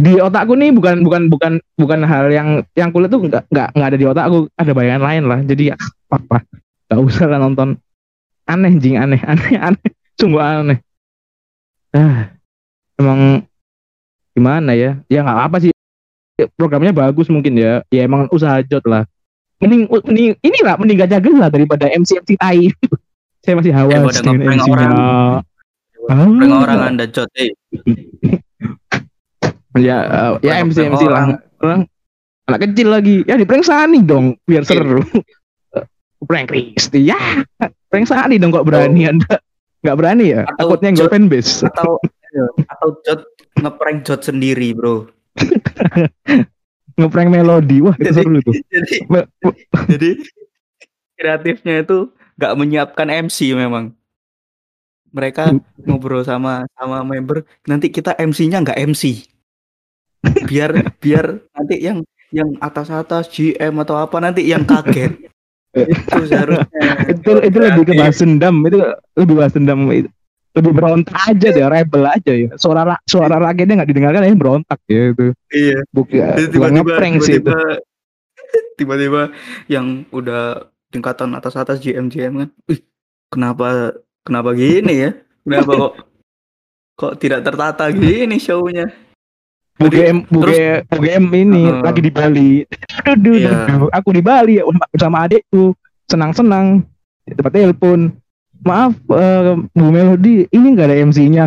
[0.00, 3.88] di otakku nih bukan bukan bukan bukan hal yang yang kulit tuh nggak nggak nggak
[3.92, 5.40] ada di otakku ada bayangan lain lah.
[5.44, 5.76] Jadi ya
[6.08, 6.42] fuck lah.
[6.90, 7.76] Gak usah lah nonton.
[8.48, 9.90] Aneh jing aneh aneh aneh.
[10.16, 10.78] Sungguh aneh.
[11.90, 12.32] Ah
[13.00, 13.49] emang
[14.32, 14.98] gimana ya?
[15.06, 15.72] Ya nggak apa sih.
[16.56, 17.84] Programnya bagus mungkin ya.
[17.88, 19.04] Ya emang usaha jod lah.
[19.60, 22.72] Mending mending inilah mending gak jaga lah daripada MC MC tai.
[23.44, 24.88] Saya masih hawas Daripada dengan ngeprank MC-nya
[26.08, 26.26] Ah.
[26.26, 27.52] Orang anda Jot eh.
[29.76, 31.12] Ya uh, ya MC MC orang.
[31.12, 31.40] lah.
[31.60, 31.80] orang.
[32.48, 33.16] Anak kecil lagi.
[33.24, 34.70] Ya di prank Sani dong biar Iya.
[34.74, 35.00] seru.
[36.28, 37.16] Prank Kristi ya.
[37.86, 39.10] Prank Sani dong kok berani Oh.
[39.12, 39.34] anda.
[39.80, 40.42] Nggak berani ya?
[40.44, 41.52] Atau takutnya Jod- nggak fanbase.
[41.64, 41.90] atau
[42.68, 43.20] atau jod
[43.58, 45.06] ngeprank jod sendiri bro.
[46.98, 47.80] Ngeprank melodi.
[47.80, 48.54] Wah itu Jadi- seru tuh.
[48.70, 48.94] jadi
[49.88, 50.10] jadi
[51.16, 53.92] kreatifnya itu nggak menyiapkan MC memang.
[55.10, 55.58] Mereka
[55.90, 59.26] ngobrol sama sama member nanti kita MC-nya nggak MC
[60.46, 65.18] biar biar nanti yang yang atas atas GM atau apa nanti yang kaget.
[65.70, 67.06] Itu seharusnya.
[67.14, 68.58] Itu itu lebih ke bahas dendam.
[68.66, 68.82] Itu
[69.14, 69.86] lebih bahas dendam.
[69.94, 70.10] itu
[70.50, 72.50] lebih berontak aja deh rebel aja ya.
[72.56, 75.26] Suara ra- suara rakyatnya nggak didengarkan ya berontak ya itu.
[75.48, 75.78] Iya.
[75.90, 77.46] Bukan Jadi bukan ngeprank sih itu.
[77.46, 77.78] tiba-tiba
[78.78, 79.22] tiba-tiba
[79.66, 82.82] yang udah tingkatan atas atas GM GM kan Ih,
[83.28, 83.94] kenapa
[84.26, 85.10] kenapa gini ya?
[85.46, 85.92] Kenapa kok
[87.00, 88.90] kok tidak tertata gini show-nya?
[89.80, 91.80] BGM BGM BGM ini Heeh.
[91.80, 92.68] lagi di Bali.
[93.00, 93.50] Duh, duh, Iya.
[93.64, 95.72] duh, aku di Bali ya bersama adikku
[96.04, 96.84] senang-senang
[97.24, 98.12] di tempat telepon
[98.64, 101.44] maaf eh, Bu Melody ini nggak ada MC-nya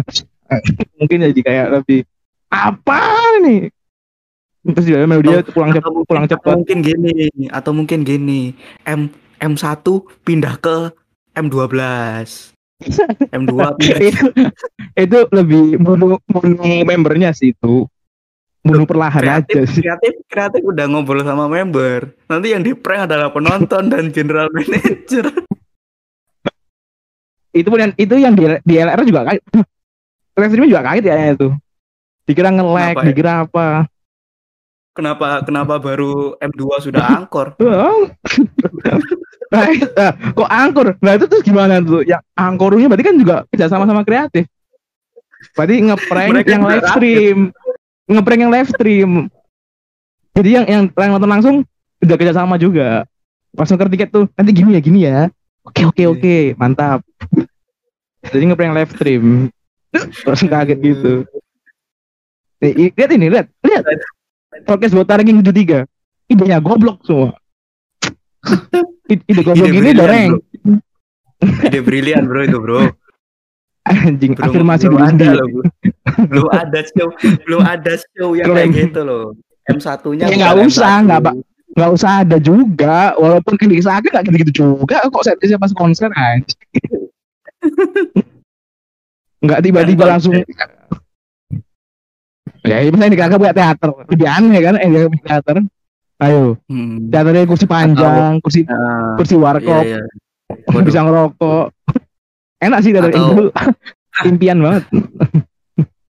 [0.98, 2.02] mungkin jadi kayak lebih
[2.50, 3.02] apa
[3.42, 3.70] nih
[4.74, 6.54] terus dia Melody pulang cepat pulang cepat.
[6.62, 8.54] mungkin gini atau mungkin gini
[8.88, 9.10] M
[9.42, 9.84] M1
[10.24, 10.94] pindah ke
[11.36, 11.74] M12
[13.38, 14.26] M2 pindah itu
[14.94, 17.88] itu lebih bunuh bunuh membernya sih itu
[18.64, 19.84] bunuh perlahan aja kreatif, sih.
[19.84, 22.16] kreatif kreatif udah ngobrol sama member.
[22.32, 25.28] Nanti yang di prank adalah penonton dan general manager
[27.54, 29.44] itu pun yang itu yang di, di LR juga kaget.
[30.38, 31.48] Livestreamnya juga kaget ya itu.
[32.26, 33.06] Dikira nge-lag ya?
[33.06, 33.86] dikira apa.
[34.94, 37.54] Kenapa kenapa baru M2 sudah angkor?
[39.54, 42.02] Nah, nah, kok angkur nah itu terus gimana tuh?
[42.02, 44.50] Yang angkornya berarti kan juga kerja sama sama kreatif.
[45.54, 47.38] Berarti ngeprank yang live stream.
[48.10, 49.10] Ngeprank yang live stream.
[50.34, 51.56] Jadi yang yang, nonton langsung
[52.02, 53.06] udah kerja sama juga.
[53.54, 55.30] Pas nuker tiket tuh nanti gini ya gini ya
[55.64, 56.36] oke oke oke.
[56.56, 57.00] mantap.
[58.24, 59.26] Jadi ngeprank live stream.
[60.24, 61.14] Langsung kaget gitu.
[62.60, 63.84] Nih, i- lihat ini lihat lihat.
[64.64, 65.84] Podcast buat ranking 73
[66.28, 67.36] idenya goblok semua.
[69.10, 70.30] Ide goblok Ide ini doreng
[71.44, 72.80] ide brilian bro itu bro.
[73.84, 75.64] Anjing belum, afirmasi belum ada sendiri loh bro.
[76.32, 77.08] belum ada show
[77.44, 79.26] belum ada show yang kayak gitu loh.
[79.68, 81.36] M1 nya Ya, nggak usah, nggak, Pak.
[81.74, 86.54] Nggak usah ada juga walaupun kan disahkan nggak gitu-gitu juga kok saya pas konser aja
[89.44, 90.34] nggak tiba-tiba langsung
[92.64, 93.90] ya misalnya di kakak buat teater.
[94.08, 95.56] Lebih aneh kan eh buat teater.
[96.24, 96.56] Ayo.
[96.72, 97.12] Hmm.
[97.12, 99.84] teaternya kursi panjang kursi Ah, kursi iya, warkop.
[99.84, 100.00] iya.
[100.72, 100.86] Waduh.
[100.88, 101.66] bisa ngerokok.
[102.64, 103.44] Enak sih teater Atau- itu
[104.32, 104.84] impian banget.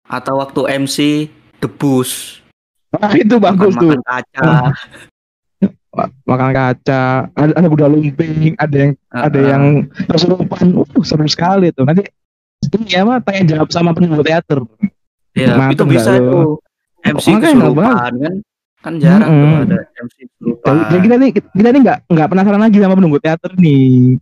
[0.04, 0.98] Atau waktu MC
[1.64, 2.44] debus
[2.92, 3.96] Wah, itu bagus tuh.
[3.96, 4.52] makan kaca
[6.26, 9.64] makan kaca ada ada kuda lumping ada yang ada Ah, yang
[10.10, 10.74] kesurupan.
[10.74, 11.86] Uh seru sekali tuh.
[11.86, 12.10] Nanti
[12.74, 14.66] ini ya mah tanya jawab sama penunggu teater.
[15.38, 16.58] Ya Mantep itu bisa tuh
[17.06, 18.36] MC nggak kesurupan kan?
[18.84, 19.66] Kan jarang tuh Mm-mm.
[19.70, 20.74] ada MC kesurupan.
[20.90, 24.18] Jadi kita nih kita nih nggak nggak penasaran lagi sama penunggu teater nih.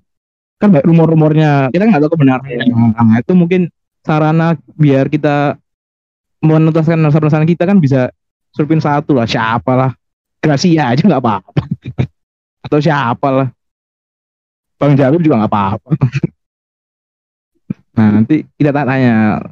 [0.60, 1.52] Kan banyak rumor-rumornya.
[1.72, 2.68] Kita nggak tahu kebenarannya.
[2.70, 3.62] Nah, itu mungkin
[4.04, 5.56] sarana biar kita
[6.42, 8.10] menuntaskan rasa penasaran kita kan bisa
[8.52, 9.92] surfin satu lah siapa lah
[10.42, 11.62] Gracia aja nggak apa-apa
[12.62, 13.48] atau siapa lah
[14.78, 15.90] Bang Jabib juga nggak apa-apa
[17.92, 19.44] nah nanti kita tanya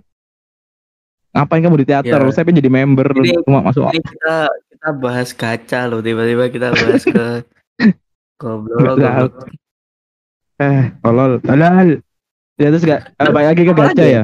[1.30, 2.32] ngapain kamu di teater Ya.
[2.34, 4.36] saya pengen jadi member Ini- cuma masuk ini kita
[4.74, 7.26] kita bahas gacha loh tiba-tiba kita bahas ke
[8.42, 9.34] goblok goblok
[10.60, 12.04] Eh, tolol, tolol.
[12.60, 14.04] Ya terus gak, balik lagi ke gacha aja?
[14.04, 14.24] ya.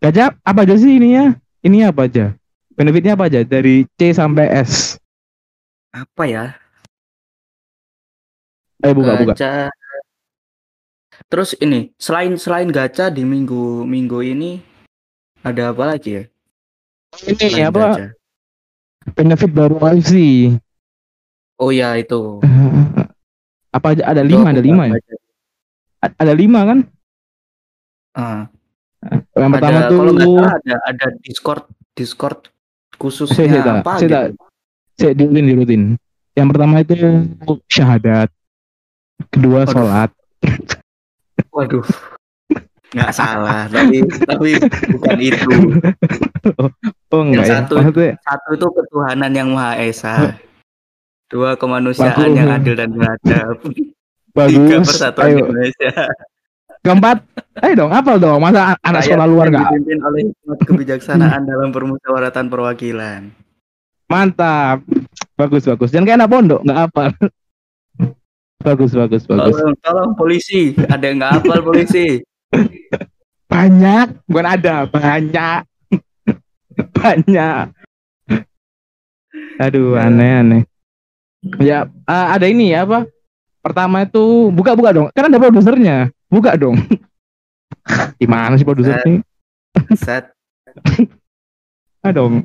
[0.00, 1.36] Gacha apa aja sih ininya?
[1.60, 2.32] Ini apa aja?
[2.72, 3.44] Benefitnya apa aja?
[3.44, 4.96] Dari C sampai S.
[5.92, 6.44] apa ya
[8.80, 9.32] Ayo buka buka.
[9.36, 9.52] gacha
[11.28, 14.58] terus ini selain selain gacha di minggu minggu ini
[15.40, 16.24] ada apa lagi ya
[17.22, 17.80] Ini Selain apa?
[17.92, 18.06] gacha?
[19.12, 20.10] Benefit baru IC.
[21.58, 22.40] oh ya itu
[23.76, 24.02] apa aja?
[24.08, 24.96] Ada lima, ada lima ya?
[26.02, 26.78] Ada lima kan?
[28.12, 28.44] Ah,
[29.32, 31.62] Yang pertama ada tuh kalau nggak salah ada ada discord
[31.94, 32.38] discord
[33.60, 34.51] tak- apa gitu
[34.94, 35.82] saya dirutin dirutin.
[36.32, 36.92] Yang pertama itu
[37.66, 38.28] syahadat.
[39.28, 39.70] Kedua Waduh.
[39.70, 40.10] sholat.
[41.48, 41.84] waduh
[42.92, 44.50] nggak salah tapi tapi
[44.90, 45.48] bukan itu
[47.08, 47.52] Oh enggak ya?
[47.60, 50.36] satu- Maksudnya satu itu ketuhanan yang maha esa
[51.28, 52.36] dua kemanusiaan Bagus.
[52.36, 53.96] yang adil dan beradab tiga
[54.34, 54.88] bagus.
[54.92, 55.36] persatuan Ayo.
[55.44, 55.92] Indonesia
[56.82, 57.22] Keempat,
[57.62, 58.42] ayo dong, apal dong.
[58.42, 60.22] Masa anak Rakyat sekolah luar yang nggak dipimpin oleh
[60.66, 63.20] kebijaksanaan dalam permusyawaratan perwakilan
[64.12, 64.84] Mantap.
[65.40, 65.88] Bagus bagus.
[65.88, 67.04] Jangan kayak anak pondok, nggak apa.
[68.66, 72.22] bagus bagus bagus Tolong, tolong polisi, ada yang nggak hafal polisi.
[73.52, 75.60] banyak bukan ada banyak
[76.96, 77.64] banyak
[79.60, 80.08] aduh Ya.
[80.08, 80.62] aneh aneh
[81.60, 83.04] ya eh, ada ini ya apa
[83.60, 86.80] pertama itu buka buka dong kan ada produsernya buka dong
[88.16, 89.20] gimana sih produsernya
[90.00, 90.32] Set.
[92.02, 92.42] Ah dong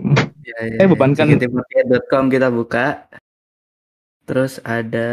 [0.48, 3.04] Ya, ya, Eh, bebankan- JKT48.com kita buka.
[4.24, 5.10] Terus ada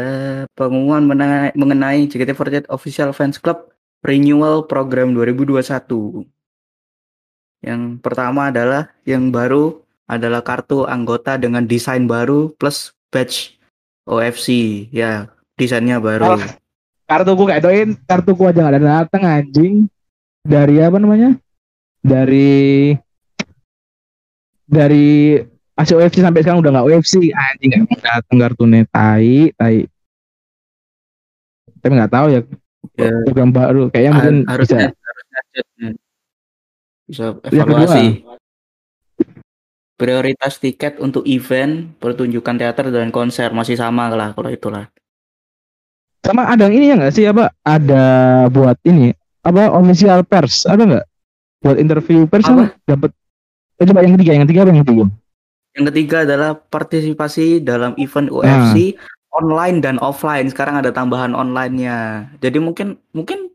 [0.55, 3.67] pengumuman mengenai, mengenai JKT48 Official Fans Club
[3.99, 6.23] Renewal Program 2021.
[7.59, 13.59] Yang pertama adalah yang baru adalah kartu anggota dengan desain baru plus badge
[14.05, 14.47] OFC.
[14.87, 16.39] Ya, desainnya baru.
[16.39, 16.55] Alah.
[17.05, 19.75] kartuku kayak doin kartuku aja nggak ada datang anjing
[20.41, 21.37] dari apa namanya
[22.01, 22.97] dari
[24.65, 25.37] dari
[25.75, 29.85] ACO UFC sampai sekarang udah nggak UFC anjing nggak datang kartunya tai tai.
[31.79, 32.41] Tapi nggak tahu ya
[32.95, 33.09] Ya.
[33.25, 33.89] program baru.
[33.89, 34.93] Kayaknya Har- mungkin harusnya bisa.
[35.09, 35.63] harusnya
[37.05, 37.61] bisa Yang kedua.
[37.81, 38.05] evaluasi.
[39.95, 43.47] Prioritas tiket untuk event pertunjukan teater dan konser.
[43.49, 44.91] Masih sama lah kalau itulah.
[46.19, 47.53] Sama ada yang ini ya nggak sih apa?
[47.63, 48.03] Ada
[48.49, 50.67] buat ini apa official pers.
[50.67, 51.05] Ada nggak?
[51.63, 52.75] Buat interview pers apa?
[52.83, 53.11] dapat
[53.79, 55.05] eh, coba yang ketiga yang ketiga apa yang ketiga?
[55.75, 58.39] Yang ketiga adalah partisipasi dalam event Nah.
[58.71, 58.95] UFC
[59.35, 60.47] online dan offline.
[60.47, 62.31] Sekarang ada tambahan online-nya.
[62.39, 63.51] Jadi mungkin mungkin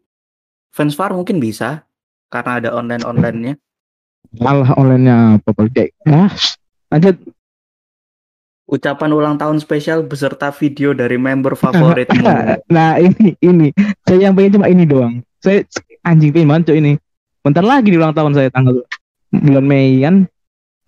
[0.70, 1.88] fans far mungkin bisa
[2.28, 3.54] karena ada online onlinenya.
[4.36, 6.30] Malah online-nya apa kayak ah
[6.92, 7.16] lanjut.
[8.70, 12.22] Ucapan ulang tahun spesial beserta video dari member favoritmu.
[12.76, 13.74] Nah ini ini.
[14.06, 15.26] Saya yang pengen cuma ini doang.
[15.42, 15.66] Saya
[16.06, 16.94] anjing pengen banget ini.
[17.42, 18.84] Bentar lagi di ulang tahun saya tanggal
[19.30, 20.16] bulan Mei kan?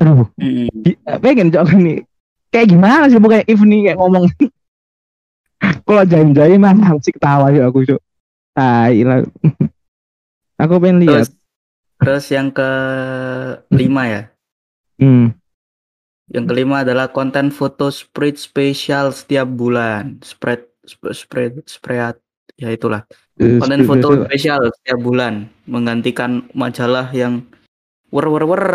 [0.03, 0.27] Aduh.
[0.39, 0.69] Mm.
[1.23, 2.03] pengen cok ini
[2.51, 4.25] kayak gimana sih pokoknya if nih kayak ngomong?
[5.87, 8.01] Kalau jaim-jaim mah sih ketawa sih aku cok
[8.53, 9.25] tai lah.
[10.63, 11.27] Aku pengen lihat.
[11.27, 11.31] Terus
[11.99, 12.71] terus yang ke
[13.75, 14.23] lima ya?
[15.03, 15.35] Hmm.
[16.31, 20.23] Yang kelima adalah konten foto spread spesial setiap bulan.
[20.23, 22.15] Spread sp- spread spread
[22.55, 23.03] ya itulah.
[23.43, 25.51] Eh, Konten foto spesial setiap bulan.
[25.67, 27.43] Menggantikan majalah yang
[28.13, 28.67] wer wer wer.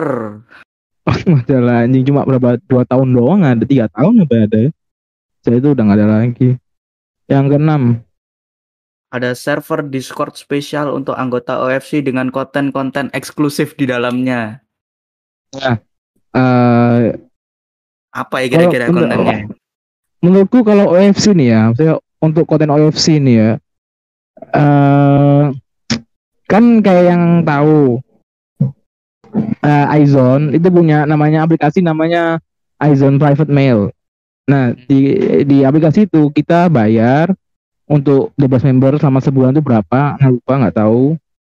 [1.31, 4.61] majalah anjing cuma berapa dua tahun doang ada tiga tahun apa ada
[5.39, 6.49] saya itu udah nggak ada lagi
[7.27, 7.83] yang keenam
[9.07, 14.59] Ada server Discord spesial untuk anggota OFC dengan konten-konten eksklusif di dalamnya.
[15.55, 17.15] eh
[18.11, 19.47] Apa ya kira-kira kontennya?
[20.19, 23.51] menurutku kalau OFC nih ya, maksudnya untuk konten OFC nih ya,
[24.51, 25.43] eh
[26.51, 28.03] kan kayak yang tahu
[29.41, 32.41] eh iZone itu punya namanya aplikasi namanya
[32.81, 33.89] iZone Private Mail.
[34.49, 37.31] Nah di di aplikasi itu kita bayar
[37.87, 40.19] untuk 12 member selama sebulan itu berapa?
[40.19, 41.03] Nggak lupa nggak tahu.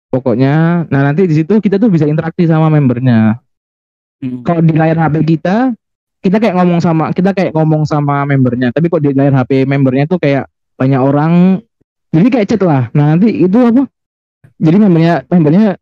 [0.09, 3.37] Pokoknya, nah nanti di situ kita tuh bisa interaksi sama membernya
[4.19, 4.43] Hmm.
[4.43, 5.71] kalau di layar HP kita
[6.19, 10.11] kita kayak ngomong sama kita kayak ngomong sama membernya tapi kok di layar HP membernya
[10.11, 11.63] tuh kayak banyak orang
[12.11, 13.87] jadi kayak chat lah nah nanti itu apa
[14.59, 15.79] jadi membernya membernya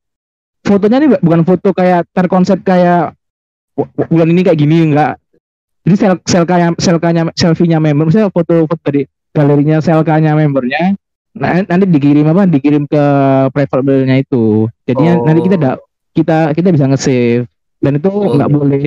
[0.66, 3.14] fotonya nih bukan foto kayak terkonsep kayak
[3.78, 5.16] "Wah, bulan ini kayak gini enggak.
[5.86, 10.98] Jadi sel selkanya selkanya selfie-nya member misalnya foto foto dari galerinya selkanya membernya
[11.36, 13.04] nah, nanti dikirim apa dikirim ke
[13.54, 14.66] private mail-nya itu.
[14.82, 17.46] Jadinya nanti kita da- kita kita bisa nge-save.
[17.78, 18.56] Dan itu Oh, nggak iya.
[18.56, 18.82] boleh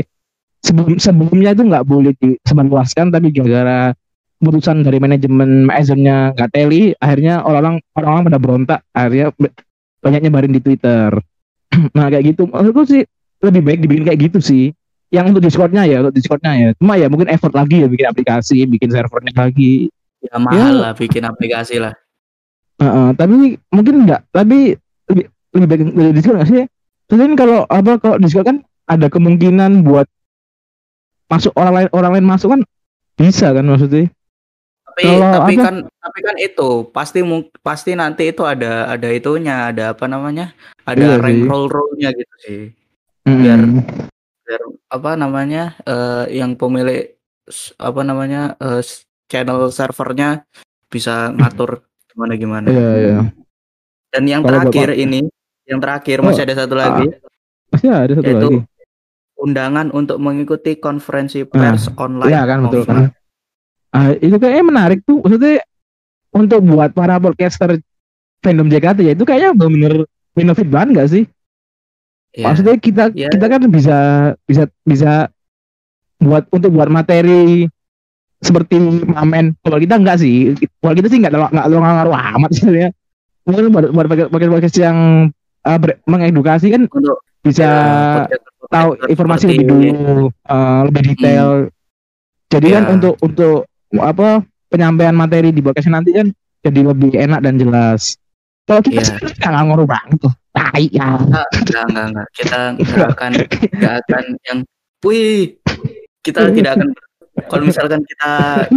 [0.60, 3.94] sebelum sebelumnya itu nggak boleh disebarluaskan tapi gara-gara
[4.42, 9.32] keputusan dari manajemen Azure-nya nggak teli akhirnya orang-orang orang-orang pada berontak akhirnya
[10.00, 11.12] banyak nyebarin di Twitter
[11.98, 12.50] nah kayak gitu.
[12.50, 13.02] Menurutku sih
[13.40, 14.64] lebih baik dibikin kayak gitu sih.
[15.10, 16.70] Yang untuk Discord-nya ya untuk Discord-nya ya.
[16.78, 19.90] Cuma ya mungkin effort lagi ya bikin aplikasi bikin servernya lagi.
[20.22, 20.82] Ya mahal Ya.
[20.90, 21.94] lah bikin aplikasi lah.
[22.80, 24.22] Heeh, tapi mungkin enggak.
[24.30, 24.78] Tapi
[25.10, 25.26] lebih
[25.58, 26.66] lebih baik dari Discord nggak sih
[27.10, 30.06] Soalnya kan kalau apa kalau Discord kan ada kemungkinan buat
[31.26, 32.62] masuk orang lain orang lain masuk kan
[33.18, 34.14] bisa kan maksudnya
[35.00, 35.64] Tapi Kalau tapi apa?
[35.64, 37.20] kan tapi kan itu pasti
[37.64, 40.52] pasti nanti itu ada ada itunya, ada apa namanya?
[40.84, 41.48] Iya Ada rank sih.
[41.48, 42.62] roll rollnya gitu sih.
[43.24, 43.40] Mm-mm.
[43.40, 43.60] Biar
[44.44, 45.64] biar apa namanya?
[45.88, 47.16] eh yang pemilik
[47.80, 48.60] apa namanya?
[48.84, 50.44] s- channel servernya
[50.92, 51.80] bisa ngatur
[52.12, 52.68] gimana gimana.
[52.68, 53.20] iya iya
[54.12, 55.20] Dan yang Kalau terakhir Bapak- ini,
[55.64, 57.08] yang terakhir Oh, masih ada satu lagi,
[57.72, 58.60] masih ada satu Yaitu lagi
[59.40, 62.36] undangan untuk mengikuti konferensi pers online.
[62.36, 63.16] Iya kan betul kan.
[63.90, 65.66] Ah, itu kayaknya menarik tuh maksudnya
[66.30, 67.82] untuk buat para podcaster
[68.40, 70.06] fandom JKT ya itu kayaknya benar-benar
[70.38, 71.24] benefit banget gak sih?
[72.38, 72.46] Iya.
[72.46, 73.34] Maksudnya kita Iya.
[73.34, 73.98] kita kan bisa
[74.46, 75.12] bisa bisa
[76.22, 77.66] buat untuk buat materi
[78.40, 82.88] seperti mamen kalau kita enggak sih kalau kita sih enggak enggak ngaruh amat sih ya
[83.44, 84.98] mungkin buat buat podcast podcast yang
[85.66, 87.68] uh, ber- mengedukasi kan untuk bisa
[88.28, 88.38] ya,
[88.70, 91.68] tahu informasi lebih dulu uh, lebih detail
[92.48, 92.90] jadi kan Ya.
[92.96, 93.58] untuk untuk
[93.98, 96.30] apa penyampaian materi di podcast nanti kan
[96.62, 98.20] jadi lebih enak dan jelas.
[98.70, 99.18] Kalau kita Ya.
[99.18, 100.34] sih nggak banget tuh.
[100.54, 101.18] Tai ya.
[101.18, 101.48] Enggak
[101.90, 103.32] enggak enggak kita enggak akan
[103.74, 104.60] enggak akan yang
[105.02, 105.58] wih
[106.22, 106.90] kita tidak akan
[107.48, 108.32] kalau misalkan kita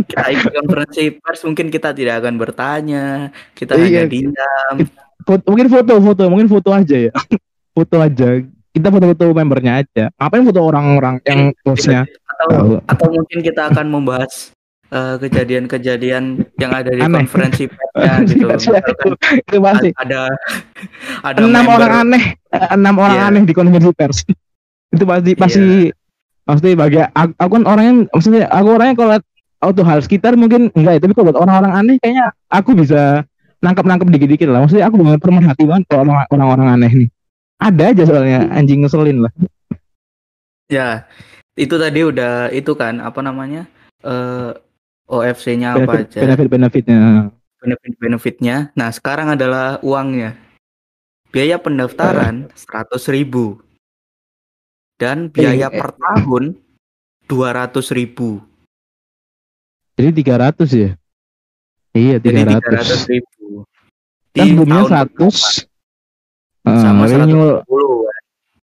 [0.07, 3.29] kita ikut konferensi pers mungkin kita tidak akan bertanya.
[3.53, 3.85] Kita Iya.
[3.85, 4.75] hanya diam.
[5.23, 7.13] Foto- mungkin foto foto mungkin foto aja ya.
[7.77, 8.37] Foto aja.
[8.73, 10.09] Kita foto-foto membernya aja.
[10.17, 12.05] Ngapain foto orang-orang yang hostnya?
[12.33, 12.73] atau Tahu.
[12.89, 14.53] atau mungkin kita akan membahas
[14.93, 16.25] eh, kejadian-kejadian
[16.55, 17.25] yang ada di Aneh.
[17.25, 19.89] konferensi persnya gitu Iya, iya, itu, Misalkan itu pasti.
[19.97, 20.21] ada
[21.23, 22.25] ada enam member- orang aneh.
[22.47, 23.29] Eh, enam orang Iya.
[23.29, 24.19] aneh di konferensi pers.
[24.93, 25.63] Itu pasti pasti
[26.45, 29.13] pasti bagi aku, aku kan orangnya maksudnya aku orangnya kalau
[29.63, 33.25] auto hal sekitar mungkin enggak ya tapi kalau buat orang-orang aneh kayaknya aku bisa
[33.59, 34.61] nangkep nangkep dikit-dikit lah.
[34.61, 37.09] Maksudnya aku benar pemerhati banget kalau orang- orang-orang aneh nih.
[37.57, 39.33] Ada aja soalnya anjing ngeselin lah.
[40.67, 41.09] Ya,
[41.55, 43.65] itu tadi udah itu kan apa namanya?
[44.03, 44.51] eh
[45.13, 46.21] OFC-nya apa benefit aja?
[46.25, 46.99] benefit benefitnya
[47.63, 48.57] Benefit-benefitnya.
[48.75, 50.35] Nah, sekarang adalah uangnya.
[51.31, 53.63] Biaya pendaftaran 100.000 ribu
[54.99, 56.59] dan biaya Eh, per tahun
[57.25, 58.43] 200.000 ribu.
[59.93, 60.91] jadi 300 ya
[61.93, 63.63] iya 300 300 ribu.
[64.35, 65.49] kan 100 pertama,
[66.67, 68.11] eh, sama renewal 110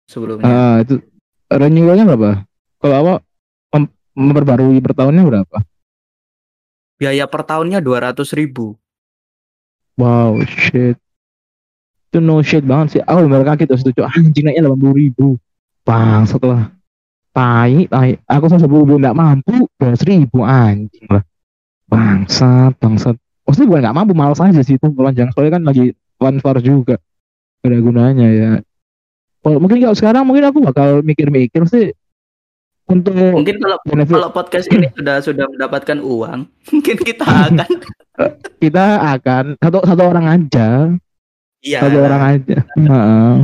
[0.06, 0.46] sebelumnya.
[0.46, 0.96] Ah, itu
[1.48, 2.32] renewalnya berapa?
[2.78, 3.14] Kalau apa
[3.72, 5.58] mem- memperbarui per tahunnya berapa?
[6.98, 8.78] Biaya per tahunnya 200.000 ribu.
[9.98, 10.98] Wow, shit.
[12.10, 13.02] Itu no shit banget sih.
[13.06, 14.02] Aku bener kaget tuh setuju.
[14.10, 15.38] Anjing naiknya 80 ribu.
[15.84, 16.72] Bang, setelah
[17.34, 18.18] tai, tai.
[18.30, 21.26] Aku sama sepuluh ribu nggak mampu, belas ribu anjing lah.
[21.90, 23.18] Bangsat, bangsat.
[23.44, 25.30] Maksudnya gue nggak mampu, malas aja sih itu melonjang.
[25.36, 26.98] Soalnya kan lagi one far juga.
[27.62, 28.52] Gak ada gunanya ya.
[29.44, 31.92] Kalau mungkin kalau sekarang mungkin aku bakal mikir-mikir sih
[32.86, 34.12] untuk Mungkin kalau benefit.
[34.12, 36.40] kalau podcast ini sudah sudah mendapatkan uang,
[36.72, 37.68] mungkin kita akan
[38.64, 38.86] kita
[39.18, 40.68] akan satu satu orang aja.
[41.64, 41.80] Iya.
[41.80, 42.58] Satu orang aja.
[42.76, 43.36] Heeh.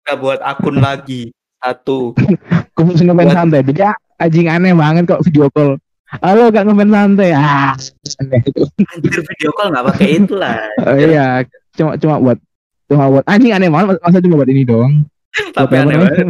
[0.00, 1.32] kita buat akun lagi.
[1.60, 2.12] Satu.
[2.76, 3.60] Khusus ngefans Buat- santai.
[3.64, 3.80] Jadi
[4.18, 5.76] anjing aneh banget kok video call.
[6.20, 7.30] Halo gak ngefans santai.
[7.32, 7.72] Ah
[8.20, 8.64] aneh itu.
[8.90, 11.44] Anjir video call nggak pakai itu lah Oh, iya.
[11.72, 12.38] Cuma cuma buat
[12.84, 13.96] cuma buat anjing aneh banget.
[14.00, 15.04] Masa cuma buat ini doang?
[15.52, 16.24] Tapi aneh banget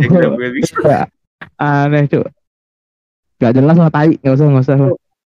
[1.54, 2.24] aneh cuy
[3.36, 4.16] gak jelas lah tai.
[4.16, 4.76] Nggak usah nggak usah.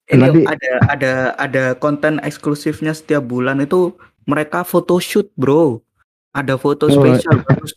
[0.05, 5.81] Ini Nanti- ada ada ada konten eksklusifnya setiap bulan itu mereka photoshoot bro.
[6.29, 7.41] Ada foto Oh, spesial.
[7.41, 7.71] bagus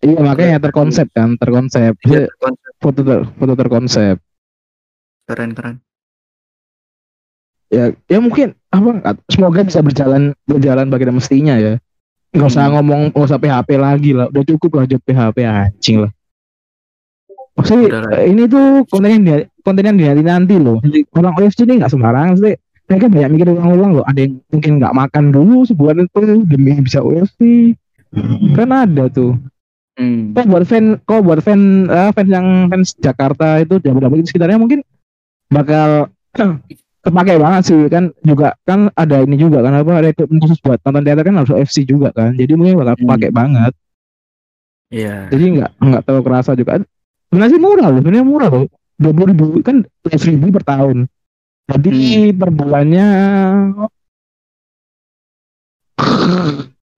[0.00, 1.96] iya makanya terkonsep kan terkonsep.
[2.02, 2.70] Iya, konsep.
[2.78, 4.16] foto ter, foto terkonsep.
[5.26, 5.76] Keren keren.
[7.68, 11.80] Ya ya mungkin apa semoga bisa berjalan berjalan bagaimana mestinya ya.
[12.30, 12.72] Nggak usah Hmm.
[12.78, 14.30] ngomong nggak usah PHP lagi lah.
[14.30, 16.12] Udah cukup lah PHP anjing lah
[17.54, 20.78] maksudnya eh, ini tuh konten yang dia, konten yang dinanti nanti loh.
[21.14, 22.54] Orang OFC ini nggak sembarangan sih.
[22.84, 27.00] Mereka banyak mikir ulang-ulang loh ada yang mungkin nggak makan dulu sebulan itu demi bisa
[27.00, 27.72] OFC
[28.54, 29.34] kan ada tuh.
[29.94, 30.34] Hmm.
[30.34, 34.82] Kok buat fan, kok buat fan, eh, fans yang fans Jakarta itu Jabodetabek sekitarnya mungkin
[35.48, 36.10] bakal
[37.06, 38.10] kepakai banget sih kan.
[38.20, 41.86] Juga kan ada ini juga kan apa rekrutmen khusus buat nonton teater kan harus FC
[41.86, 42.34] juga kan.
[42.34, 43.02] Jadi mungkin bakal Hmm.
[43.06, 43.72] kepakai banget.
[44.94, 45.26] Iya.
[45.26, 46.78] jadi nggak nggak terlalu kerasa juga
[47.34, 48.64] sebenarnya sih murah loh sebenarnya murah loh.
[48.94, 50.96] dua puluh ribu kan dua ribu per tahun.
[51.66, 52.36] Jadi Hmm.
[52.36, 53.06] per bulannya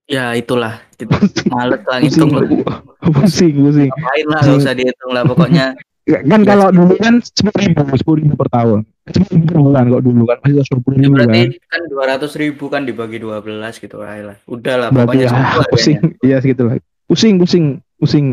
[0.07, 0.79] Ya itulah.
[0.95, 1.19] Kita
[1.51, 2.79] males lah pusing ngitung lah.
[3.17, 3.91] pusing pusing.
[3.91, 5.67] Ngapain lah nggak usah dihitung lah pokoknya.
[6.07, 8.79] kan kalau dulu kan sepuluh ribu sepuluh ribu per tahun.
[9.07, 11.49] sepuluh ribu per bulan kok dulu kan masih sepuluh Ya, ribu berarti kan.
[11.67, 13.43] kan dua ratus ribu kan dibagi 12
[13.77, 14.37] gitu aja lah.
[14.47, 15.99] Udah lah pokoknya aja pusing.
[16.23, 17.65] iya segitu lah pusing pusing
[17.99, 18.27] pusing.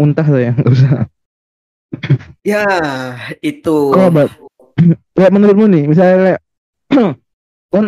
[0.00, 0.92] Muntah saya nggak usah
[2.42, 2.66] Ya
[3.38, 3.94] itu.
[3.94, 4.28] oh but
[5.14, 6.42] ya menurutmu nih misalnya
[7.70, 7.86] kon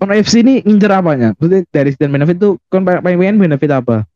[0.00, 4.08] kon FC ini ngincer apanya maksudnya dari dan benefit tuh kon paling pengen benefit apa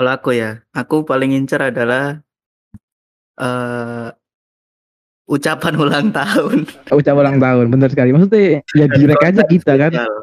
[0.00, 2.24] Kalau aku ya, aku paling incer adalah
[3.36, 4.08] eh
[5.30, 6.66] ucapan ulang tahun.
[6.98, 10.16] ucap ulang tahun bener sekali maksudnya ya direk aja kita kan spesial.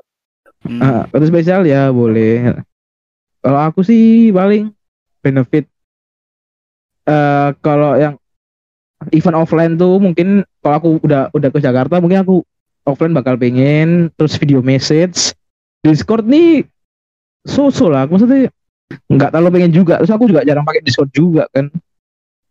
[0.67, 1.07] Hmm.
[1.13, 2.57] Konten spesial ya boleh
[3.39, 4.73] kalau aku sih paling
[5.23, 5.69] benefit
[7.07, 8.19] eh kalau yang
[9.15, 12.35] event offline tuh mungkin kalau aku udah udah ke Jakarta mungkin aku
[12.83, 15.31] offline bakal pengen terus video message
[15.83, 16.67] Discord nih
[17.47, 18.05] so-so lah.
[18.05, 18.51] Maksudnya
[19.07, 20.03] nggak terlalu pengen juga.
[20.03, 21.71] Terus aku juga jarang pakai Discord juga kan.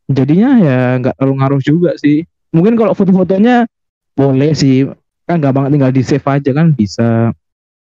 [0.08, 2.24] Jadinya ya nggak terlalu ngaruh juga sih.
[2.54, 3.68] Mungkin kalau foto-fotonya
[4.16, 4.88] boleh sih.
[5.26, 7.34] Kan gampang tinggal di save aja kan bisa.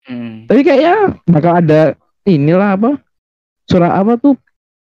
[0.08, 0.48] Hmm.
[0.48, 1.92] tapi kayaknya bakal ada
[2.24, 2.96] inilah apa
[3.68, 4.40] surat apa tuh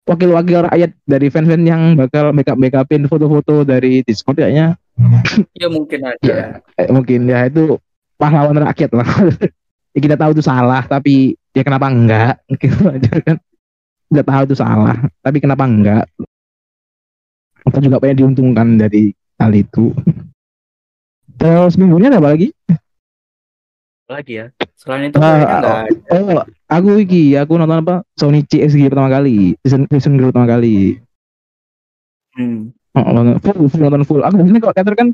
[0.07, 4.78] wakil-wakil rakyat dari fans-fans yang bakal make up make upin foto-foto dari Discord kayaknya.
[5.61, 6.24] Ya mungkin aja.
[6.24, 6.46] Ya.
[6.80, 7.28] eh, mungkin.
[7.28, 7.76] Ya itu
[8.16, 9.07] pahlawan rakyat lah.
[9.96, 12.36] Ya, kita tahu itu salah tapi ya kenapa enggak?
[12.61, 13.36] Gitu aja kan.
[14.12, 16.04] Udah tahu itu salah tapi kenapa enggak?
[17.64, 19.96] Kita juga pengen diuntungkan dari hal itu.
[21.40, 22.52] Terus minggunya ada apa lagi?
[24.04, 24.46] Lagi ya.
[24.76, 25.72] Selain itu Ah, enggak ada.
[26.12, 31.00] oh aku iki aku nonton apa Sony CSG pertama kali season season girl pertama kali
[32.36, 32.68] Hmm.
[32.92, 34.20] Oh, nonton full, full nonton full.
[34.20, 35.08] Aku ini kalau teater kan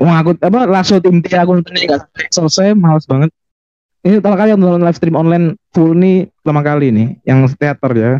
[0.00, 3.28] Wah, aku apa langsung tim T aku nontonnya nggak sampai selesai, males banget.
[4.00, 8.12] Ini pertama kali nonton live stream online full nih pertama kali nih, yang teater ya.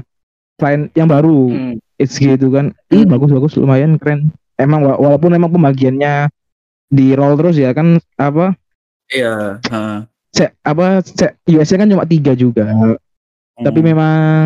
[0.60, 1.74] Selain yang baru, Hmm.
[1.96, 3.10] HG itu kan, ih Hmm.
[3.10, 4.28] bagus bagus lumayan keren.
[4.54, 6.28] Emang wa- walaupun emang pembagiannya
[6.86, 8.52] di roll terus ya kan apa
[9.08, 9.56] Iya.
[10.30, 12.66] Se, apa se, US kan cuma tiga juga.
[13.60, 13.88] Tapi Hmm.
[13.92, 14.44] memang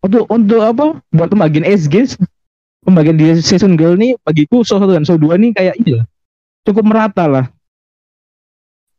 [0.00, 2.16] untuk untuk apa buat pembagian SG
[2.80, 6.00] pembagian di season girl nih bagiku show satu dan show dua nih kayak iya
[6.64, 7.46] cukup merata lah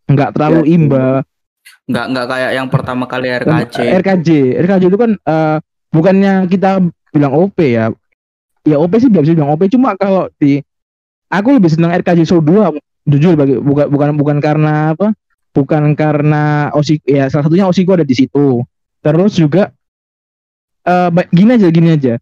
[0.06, 1.06] nggak terlalu Ya, imba
[1.88, 3.78] nggak nggak kayak yang pertama kali RKC.
[4.04, 4.30] RKJ
[4.68, 5.58] RKJ itu kan eh,
[5.90, 7.90] bukannya kita bilang OP ya
[8.62, 10.62] ya OP sih bisa bilang OP cuma kalau di
[11.32, 12.78] aku lebih senang RKJ show 2
[13.10, 15.16] jujur bagi bukan bukan bukan karena apa
[15.52, 18.64] bukan karena Osiko ya salah satunya Osiko ada di situ.
[19.02, 19.72] Terus juga
[20.82, 22.14] eh ba- gini aja gini aja.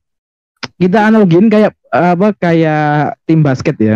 [0.76, 3.96] Kita analogin kayak apa kayak tim basket ya.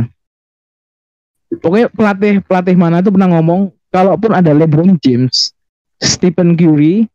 [1.54, 5.54] Pokoknya pelatih pelatih mana tuh pernah ngomong kalaupun ada LeBron James
[6.02, 7.06] Stephen Curry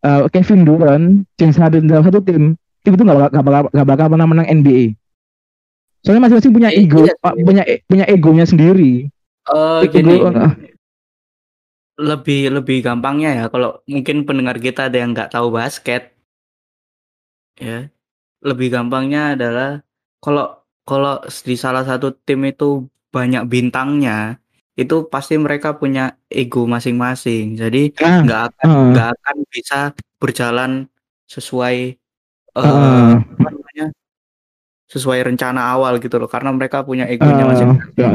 [0.00, 4.24] eh, Kevin Durant James Harden dalam satu tim tim itu nggak bakal nggak bakal pernah
[4.24, 4.96] menang NBA
[6.00, 9.10] soalnya masing-masing punya Iya ego pak, punya punya egonya sendiri.
[9.44, 10.52] Eh, Ego- gini, eh,
[11.96, 13.44] lebih lebih gampangnya ya.
[13.48, 16.16] Kalau mungkin pendengar kita ada yang nggak tahu basket
[17.56, 17.88] ya
[18.44, 19.80] lebih gampangnya adalah
[20.20, 24.38] kalau kalau di salah satu tim itu banyak bintangnya
[24.76, 27.56] itu pasti mereka punya ego masing-masing.
[27.56, 29.78] Jadi ah, nggak akan ah, nggak akan bisa
[30.20, 30.84] berjalan
[31.26, 31.96] sesuai
[32.54, 33.86] eh, ah, apa namanya
[34.92, 36.28] sesuai rencana awal gitu loh.
[36.28, 37.88] Karena mereka punya egonya masing-masing.
[37.96, 38.10] ya,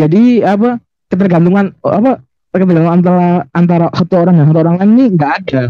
[0.00, 0.80] jadi apa
[1.12, 5.62] ketergantungan apa ketergantungan antara antara satu orang dan satu orang lain ini nggak ada.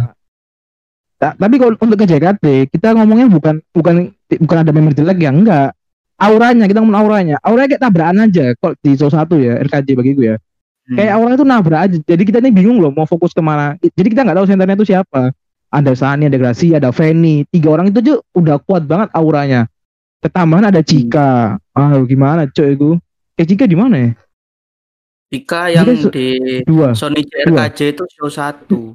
[1.20, 4.09] Ta- tapi kalau untuk ke JKT kita ngomongnya bukan bukan
[4.41, 5.76] bukan ada member jelek ya enggak.
[6.16, 7.37] Auranya kita ngomong auranya.
[7.45, 10.37] Auranya kayak tabrakan aja kok di show satu ya RKJ bagi gue ya.
[10.89, 10.97] Hmm.
[10.97, 11.97] kayak auranya tuh nabrak aja.
[12.01, 13.76] Jadi kita nih bingung loh mau fokus ke mana.
[13.81, 15.37] Jadi kita nggak tahu senternya itu siapa.
[15.70, 17.45] Ada Sani ada Gracia ada Feni.
[17.53, 19.68] Tiga orang itu aja udah kuat banget auranya.
[20.24, 21.61] Ketambahan ada Cika.
[21.76, 22.97] Ah gimana cuy itu
[23.37, 24.11] eh Cika di mana ya
[25.31, 26.28] Jika yang di
[26.66, 26.91] dua.
[26.93, 28.91] Sony JRKJ itu show satu.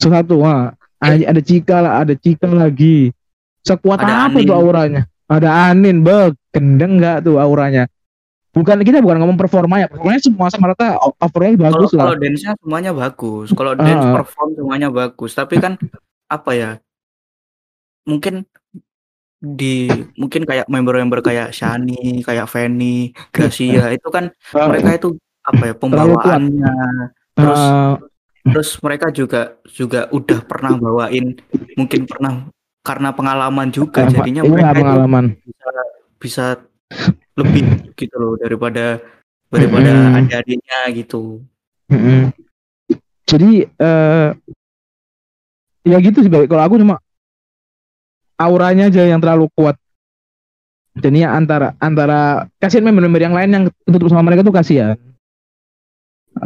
[0.00, 3.12] Show satu wah ada, ada Cika lah ada Cika lagi.
[3.60, 4.48] Sekuat Ada apa Anin.
[4.48, 5.02] tuh auranya?
[5.28, 7.84] Ada Anin be gendeng nggak tuh auranya?
[8.50, 9.86] Bukan kita bukan ngomong performa ya.
[9.86, 12.08] Performanya semua sama rata overall bagus lah.
[12.08, 13.48] kalau dance-nya semuanya bagus.
[13.52, 14.14] Kalau dance Ah.
[14.16, 15.30] perform semuanya bagus.
[15.36, 15.76] Tapi kan
[16.26, 16.70] apa ya?
[18.08, 18.48] Mungkin
[19.38, 25.08] di mungkin kayak member-member kayak Shani kayak Fanny Gracia itu kan Ah, mereka itu
[25.40, 26.74] apa ya pembawaannya
[27.36, 27.94] terus ah,
[28.44, 31.36] terus mereka juga juga udah pernah bawain
[31.76, 32.48] mungkin pernah
[32.80, 35.70] karena pengalaman juga jadinya iya, mereka pengalaman bisa
[36.20, 36.44] bisa
[37.36, 37.64] lebih
[37.96, 39.00] gitu loh daripada
[39.48, 40.18] daripada Mm-mm.
[40.20, 41.40] adik-adiknya gitu
[41.90, 42.30] Mm-mm.
[43.26, 44.28] Jadi eh
[45.86, 46.50] ya gitu sih Bay.
[46.50, 46.98] kalau aku cuma
[48.38, 49.78] auranya aja yang terlalu kuat.
[50.98, 54.98] Jadi ya antara antara kasihan member-member yang lain yang tutup sama mereka tuh kasihan.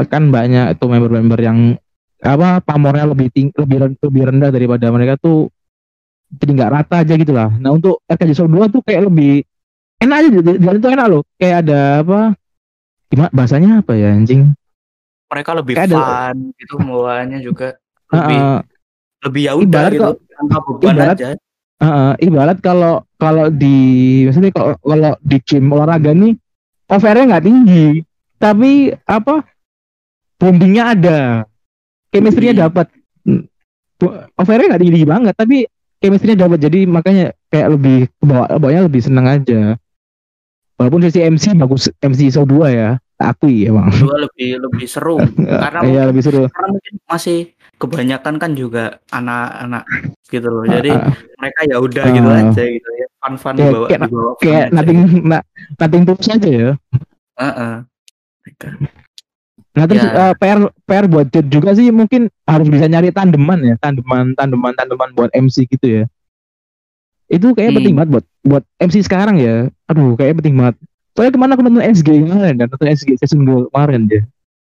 [0.05, 1.79] Kan banyak itu member-member yang
[2.19, 5.53] apa pamornya lebih tinggi lebih lebih rendah daripada mereka tuh
[6.33, 7.53] jadi nggak rata aja gitu lah.
[7.55, 9.45] Nah untuk RKJ Soul 2 tuh kayak lebih
[9.99, 11.23] enak aja di- itu enak loh.
[11.37, 12.21] Kayak ada apa
[13.07, 14.51] gimana bahasanya apa ya anjing?
[15.25, 15.99] mereka lebih Kayak ada-
[16.31, 17.69] fun gitu bawaannya juga
[18.15, 18.59] lebih Heeh.
[19.25, 21.29] lebih ya udah ibarat gitu tanpa beban ibarat- aja
[21.75, 23.77] Heeh, ibarat kalau kalau di
[24.25, 26.39] maksudnya kalau kalau di gym olahraga nih
[26.87, 27.87] overnya nggak tinggi
[28.39, 29.43] tapi apa
[30.45, 31.19] bondingnya ada
[32.11, 32.63] chemistry-nya Hmm.
[32.63, 32.87] dapat
[33.25, 33.49] Hmm.
[34.37, 35.65] Overnya nggak tinggi, tinggi banget tapi
[35.97, 39.81] chemistry-nya dapat jadi makanya kayak lebih bawa bawanya lebih seneng aja
[40.77, 45.17] walaupun sesi MC bagus MC show 2 ya akui emang dua lebih lebih seru
[45.65, 47.39] karena iya lebih seru karena mungkin masih
[47.75, 49.85] kebanyakan kan juga anak-anak
[50.27, 51.15] gitu loh jadi Ah, ah.
[51.39, 52.41] mereka ya udah gitu Ah.
[52.45, 54.75] aja gitu ya fun fun Kayak- dibawa kayak- dibawa kayak aja.
[54.75, 55.47] nothing na-
[55.79, 56.71] nothing tulus aja ya
[57.35, 57.75] Heeh.
[58.45, 58.69] Mereka.
[59.75, 60.31] Nah terus Ya.
[60.31, 64.71] eh, PR PR buat Jet juga sih mungkin harus bisa nyari tandeman ya, tandeman tandeman
[64.75, 66.05] tandeman buat MC gitu ya.
[67.27, 67.77] Itu kayak Hmm.
[67.83, 69.67] penting banget buat buat MC sekarang ya.
[69.91, 70.79] Aduh, kayak penting banget.
[71.15, 74.23] Soalnya ke mana aku nonton SG kemarin kan, nonton SG season 2 kemarin dia.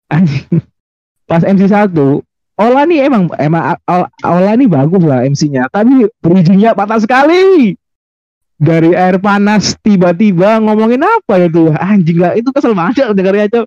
[0.10, 0.45] Anjing.
[1.30, 2.24] Pas MC satu,
[2.56, 3.76] Ola nih emang emang
[4.24, 7.76] Ola, nih bagus lah MC-nya, tapi bridging-nya patah sekali.
[8.58, 11.70] Dari air panas tiba-tiba ngomongin apa itu?
[11.78, 13.66] Anjing lah, itu kesel banget dengarnya, Cok.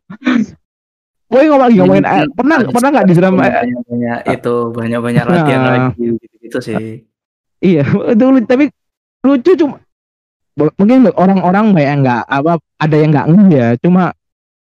[1.30, 3.70] Boy ngomong lagi ngomongin air, pernah pernah nggak disiram air?
[3.86, 5.70] banyak itu banyak-banyak latihan Nah.
[5.70, 7.06] lagi gitu-gitu sih.
[7.60, 8.64] Iya, itu lucu, tapi
[9.22, 9.78] lucu cuma
[10.74, 13.68] mungkin orang-orang banyak nggak apa ada yang nggak ngeh ya.
[13.78, 14.10] Cuma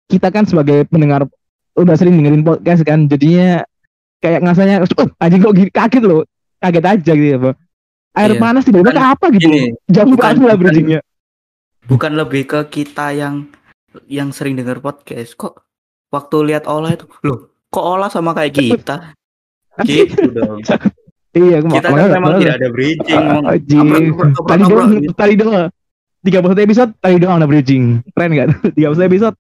[0.05, 1.25] kita kan sebagai pendengar
[1.73, 3.65] udah sering dengerin podcast kan, jadinya
[4.19, 6.21] kayak ngasanya, oh, anjing kok gini kaget loh,
[6.59, 7.51] kaget aja gitu ya.
[8.11, 8.41] Air Iya.
[8.41, 10.99] panas tiba-tiba Bukan- ke apa gitu, Gini, jauh banget lah bridgingnya.
[11.85, 13.49] bukan lebih ke kita yang
[14.05, 15.65] yang sering dengar podcast kok
[16.09, 19.13] waktu lihat olah itu loh kok olah sama kayak kita
[19.85, 20.61] gitu dong
[21.29, 25.69] Iya, kita kan memang tidak ada bridging ngobrol, Tadi doang, tadi doang.
[26.25, 28.01] 31 episode, tadi doang ada bridging.
[28.17, 28.47] Keren gak?
[28.73, 29.35] 31 episode.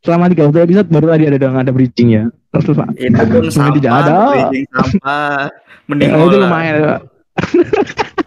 [0.00, 2.24] Selama 31 episode baru tadi ada doang ada bridging ya.
[2.56, 2.88] Terus Pak.
[2.96, 4.16] itu pun Cuma tidak ada.
[4.32, 5.52] bridging sampah
[5.84, 6.74] mending Ya, itu lumayan.
[6.80, 7.00] Pak.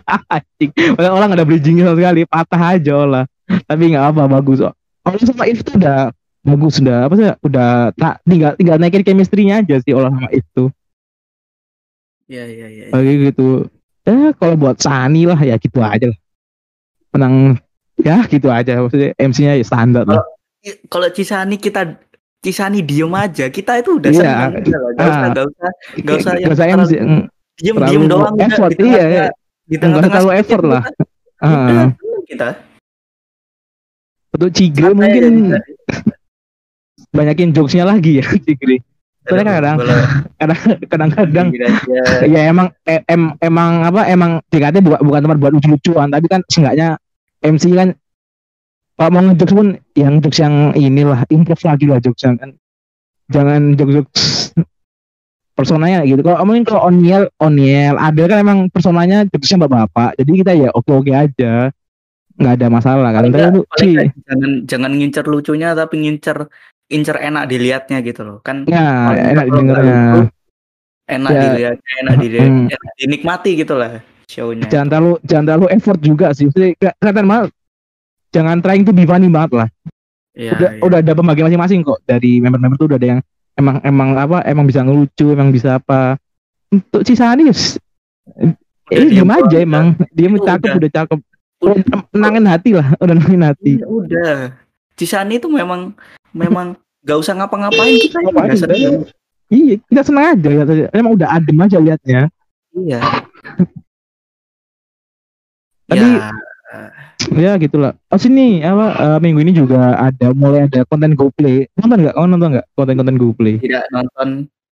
[0.38, 0.70] Anjing.
[1.02, 3.24] Orang ada bridgingnya sama sekali, patah aja lah.
[3.66, 4.62] Tapi nggak apa, bagus.
[4.62, 7.28] Olah sama If tuh udah bagus udah apa sih?
[7.42, 10.72] Udah tak tinggal tinggal naikin chemistry-nya aja sih Olah sama itu.
[12.26, 12.86] Iya iya iya.
[12.90, 13.66] Kayak gitu.
[14.04, 16.20] Eh kalau buat Sani lah ya gitu aja lah.
[17.10, 17.58] Menang
[17.98, 20.24] ya gitu aja maksudnya MC-nya ya standar lah.
[20.62, 21.98] I- Kalau Cisani kita
[22.40, 24.22] Cisani diem aja, kita itu udah Iya.
[24.22, 24.92] senang udah lah.
[24.96, 25.28] Gak usah Ah.
[25.28, 25.70] gak usah
[26.00, 26.94] Nggak usah yang Nggak usah MC.
[26.96, 27.24] mm,
[27.60, 29.26] diem diem doang effort, tengah- iya, iya.
[29.28, 30.84] di Nggak usah tengah-tengah terlalu effort lah.
[31.38, 31.50] ah.
[31.50, 32.48] udah, seneng kita.
[34.30, 35.22] Untuk Cigre mungkin
[35.52, 35.60] aja.
[37.14, 38.26] Banyakin jokesnya lagi ya.
[38.26, 38.82] Cigre.
[39.30, 39.78] Soalnya kadang
[40.42, 42.02] kadang kadang-kadang gini aja.
[42.34, 46.08] ya emang em, em- emang apa emang JKT bukan bukan tempat buat lucu-lucuan.
[46.10, 46.98] Tapi kan seenggaknya
[47.46, 47.94] MC kan
[49.00, 52.52] kalau mau ngejokes pun yang jokes yang inilah improve lagi lah jokes yang kan.
[53.30, 54.52] Jangan jokes-jokes
[55.54, 56.26] personanya gitu.
[56.26, 61.14] Kalau mungkin kalau Oniel Oniel Adel kan emang personanya jokesnya bapak-bapak jadi kita ya oke-oke
[61.14, 61.70] aja.
[62.40, 63.10] Nggak ada masalah.
[63.12, 66.48] Kan tapi jangan jangan ngincer lucunya tapi ngincer
[66.90, 68.38] incer enak dilihatnya gitu loh.
[68.42, 70.00] Kan ya enak didengarnya
[71.10, 71.42] enak Ya.
[71.42, 72.68] dilihatnya enak, dilihat, Hmm.
[72.70, 74.70] enak dinikmati gitu lah show-nya.
[74.70, 76.46] Jangan terlalu jangan terlalu effort juga sih.
[76.54, 77.50] Kelihatan banget
[78.30, 79.70] jangan trying to be funny banget lah.
[80.38, 80.82] Iya, udah, iya.
[80.86, 82.00] udah ada pembagian masing-masing kok.
[82.06, 83.20] Dari member-member tuh udah ada yang
[83.58, 86.16] emang emang apa emang bisa ngelucu emang bisa apa.
[86.70, 87.82] Untuk yes,
[88.90, 89.86] Udah eh diem aja doang, emang.
[90.14, 90.78] Dia cakep udah.
[90.78, 91.20] udah cakep.
[91.60, 91.76] Udah.
[91.76, 93.72] udah menangin hati lah udah menangin hati.
[93.84, 94.54] Udah
[95.00, 95.96] Cisani itu memang
[96.32, 98.94] memang gak usah ngapa-ngapain kita yang Ngapain, seneng.
[99.50, 100.86] iya kita senang aja aja.
[100.94, 102.22] emang udah adem aja liatnya.
[102.76, 103.00] Iya.
[105.90, 106.32] Tapi- ya.
[107.34, 107.98] Ya gitulah.
[108.14, 111.66] Oh sini apa eh, minggu ini juga ada mulai ada konten GoPlay.
[111.78, 112.14] Nonton nggak?
[112.16, 113.56] Kamu nonton nggak konten-konten GoPlay?
[113.60, 114.30] Tidak nonton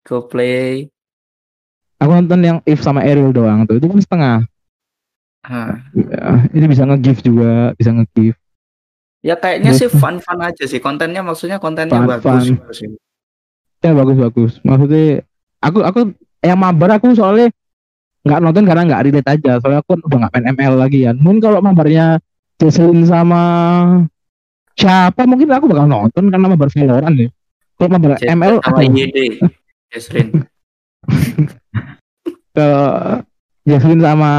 [0.06, 0.88] go play
[2.00, 3.76] aku nonton yang If sama Ariel doang tuh.
[3.76, 4.38] Itu kan setengah.
[5.40, 5.72] Hah.
[5.96, 6.20] ya,
[6.52, 8.36] ini bisa nge-give juga bisa nge-give
[9.20, 10.80] ya kayaknya sih fun-fun aja sih.
[10.80, 12.72] Kontennya maksudnya kontennya Fun, bagus fun.
[12.72, 12.88] sih.
[13.80, 14.52] ya bagus bagus.
[14.60, 15.24] Maksudnya
[15.64, 16.00] aku aku
[16.44, 17.48] yang mabar aku soalnya
[18.20, 19.52] nggak nonton karena nggak relate aja.
[19.60, 22.20] Soalnya aku udah nggak main ML lagi ya mungkin kalau mabarnya
[22.60, 23.40] Jesselyn sama
[24.76, 27.28] siapa mungkin aku bakal nonton karena mabar Valorant ya.
[27.80, 28.54] Kalau mabar Jesslyn ML
[28.92, 29.18] YD
[29.88, 30.28] Jesslyn
[32.52, 32.68] ke
[33.64, 34.30] Jesselyn sama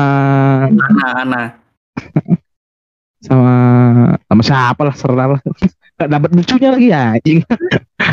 [0.70, 1.44] Ana Ana
[3.22, 3.56] sama
[4.26, 5.42] sama siapa lah serah lah.
[5.98, 7.40] Nggak dapat lucunya lagi ya anjing.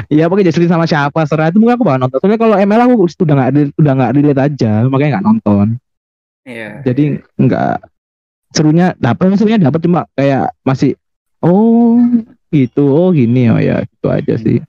[0.08, 2.18] Iya pakai Jesselyn sama siapa serah itu mungkin aku bakal nonton.
[2.20, 5.66] Soalnya kalau ML aku udah nggak udah nggak relate aja makanya nggak nonton.
[6.48, 6.80] Iya.
[6.80, 7.76] jadi nggak
[8.56, 10.96] serunya dapat serunya dapat cuma kayak masih
[11.44, 12.00] oh
[12.48, 14.60] gitu oh gini oh ya gitu aja sih.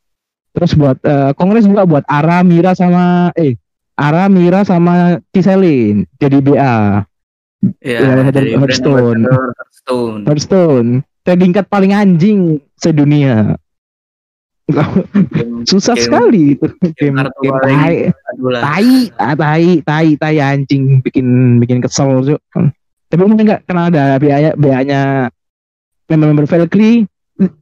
[0.52, 3.56] Terus buat eh, kongres juga buat Ara Mira sama eh
[3.96, 7.08] Ara Mira sama Ciselin jadi BA
[7.80, 9.28] Iya, Ya, dari Hearthstone.
[9.28, 10.22] Hearthstone.
[10.24, 10.90] Hearthstone
[11.22, 12.40] trending card paling anjing
[12.74, 13.60] sedunia
[14.70, 18.14] Game- susah Game- sekali itu game, game tai
[18.62, 21.26] tai ah, tai tai tai anjing bikin
[21.58, 22.40] bikin kesel Cuk.
[23.08, 25.02] tapi mungkin nggak karena ada biaya biayanya
[26.06, 27.10] member-member Valkyrie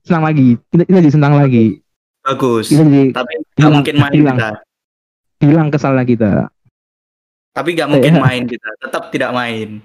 [0.03, 1.79] senang lagi kita, kita jadi senang lagi
[2.21, 2.67] Bagus.
[2.67, 4.37] kita jadi Tapi nggak hilang- mungkin main hilang.
[4.37, 4.49] kita.
[5.39, 6.31] hilang kesalnya kita
[7.57, 8.21] Tapi nggak mungkin Iya.
[8.21, 8.69] main kita.
[8.77, 9.81] Tetap tidak main.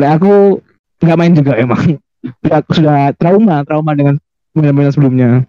[0.00, 0.64] Lah aku
[1.04, 2.00] nggak main juga emang
[2.48, 4.16] aku sudah trauma trauma dengan
[4.56, 5.44] main-main sebelumnya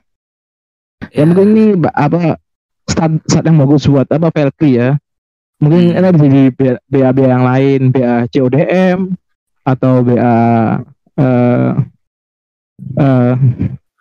[1.13, 2.35] Ya, mungkin ini apa
[2.83, 4.89] start, start yang bagus buat apa Valkyrie ya.
[5.57, 6.03] Mungkin Hmm.
[6.03, 6.43] ini bisa di
[6.89, 8.99] BA BA yang lain, BA CODM
[9.63, 10.35] atau BA
[11.17, 11.69] eh
[12.97, 13.33] eh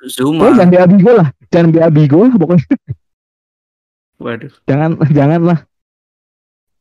[0.09, 0.47] Zuma.
[0.47, 2.67] oh, jangan BA Bigo lah, jangan BA Bigo lah pokoknya
[4.17, 4.53] Waduh.
[4.65, 5.59] jangan jangan lah.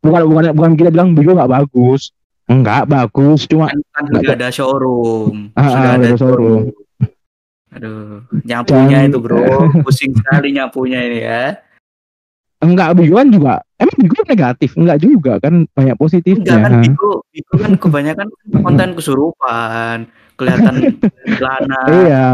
[0.06, 2.14] Bukan bukan bukan kita bilang Bigo nggak bagus.
[2.46, 5.36] Enggak bagus, cuma Kan, kan Nggak sudah ada showroom.
[5.58, 6.62] Ah, sudah ah, ada ada showroom.
[7.76, 9.42] Aduh, nyapunya Jangan- itu bro,
[9.84, 11.44] pusing sekali nyapunya ini ya.
[12.64, 16.56] enggak Bigo kan juga emang Bigo negatif, enggak juga kan banyak Enggak positifnya.
[16.62, 18.28] kan Bigo, Bigo kan kebanyakan
[18.64, 19.98] konten kesurupan,
[20.40, 20.76] kelihatan
[21.36, 22.26] celana, Iya,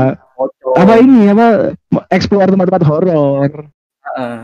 [0.78, 1.74] apa ini apa
[2.12, 3.50] explore tempat-tempat horor.
[4.06, 4.38] Heeh.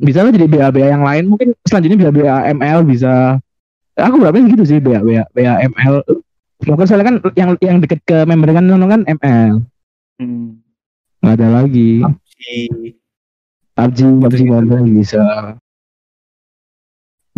[0.00, 3.36] Bisa lah jadi BA-BA yang lain mungkin selanjutnya bisa BA ML bisa.
[4.00, 6.00] Aku berapa gitu sih BA BA BA ML.
[6.64, 9.52] Mungkin soalnya kan yang yang deket ke member kan kan ML.
[10.16, 10.60] Hmm.
[11.20, 12.00] Nggak ada lagi.
[13.76, 15.24] PUBG PUBG Mobile bisa.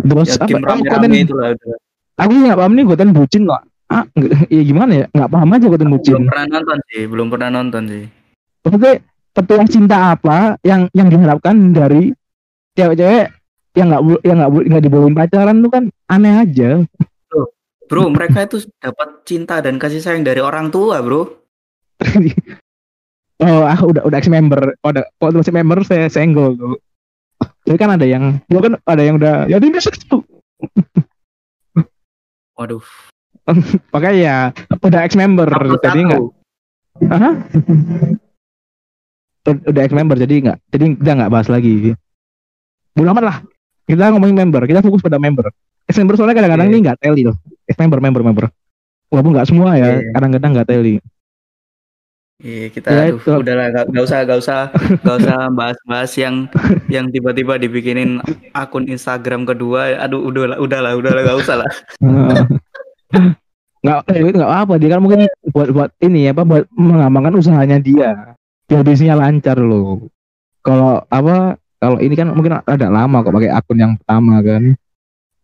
[0.03, 0.75] Terus ya, apa?
[0.75, 1.77] konten lah udah.
[2.19, 3.61] aku nggak paham nih konten bucin kok.
[3.91, 4.03] Ah,
[4.49, 5.05] iya gimana ya?
[5.11, 6.13] Nggak paham aja konten bucin.
[6.15, 8.03] Belum pernah nonton sih, belum pernah nonton sih.
[8.63, 8.93] Maksudnya
[9.33, 12.15] petuah cinta apa yang yang diharapkan dari
[12.73, 13.29] cewek-cewek
[13.73, 16.69] yang nggak yang nggak nggak dibolehin pacaran tuh kan aneh aja.
[17.89, 21.29] Bro, mereka itu dapat cinta dan kasih sayang dari orang tua, bro.
[23.43, 26.79] oh, aku udah udah ex member, oh, udah kalau masih member saya senggol tuh.
[27.67, 30.23] Jadi kan ada yang, gua kan ada yang udah ya ini tuh.
[32.57, 32.83] Waduh.
[33.93, 34.37] Makanya ya
[34.79, 35.45] udah ex member,
[35.83, 36.21] jadi nggak,
[39.69, 41.93] udah ex member jadi nggak, jadi kita nggak bahas lagi.
[42.93, 43.37] Bodo amat lah.
[43.83, 45.51] Kita ngomongin member, kita fokus pada member.
[45.83, 46.73] Ex member soalnya kadang-kadang Iya.
[46.73, 47.35] ini nggak teli loh.
[47.67, 48.45] Ex member, member, member.
[49.11, 50.11] Walaupun nggak semua ya, Iya.
[50.15, 50.95] kadang-kadang nggak teli.
[52.43, 53.31] Iya, kita Ya, aduh, itu.
[53.39, 54.59] udahlah gak, gak usah gak usah
[55.05, 56.35] gak usah bahas-bahas yang
[56.91, 58.19] yang tiba-tiba dibikinin
[58.51, 59.95] akun Instagram kedua.
[59.99, 61.71] Aduh, udahlah, udahlah, udahlah gak usah lah.
[63.83, 67.83] nggak eh, nggak apa dia kan mungkin buat buat ini ya apa buat mengembangkan usahanya
[67.83, 68.31] dia
[68.63, 70.07] biar bisnisnya lancar loh
[70.63, 74.71] kalau apa kalau ini kan mungkin ada lama kok pakai akun yang pertama kan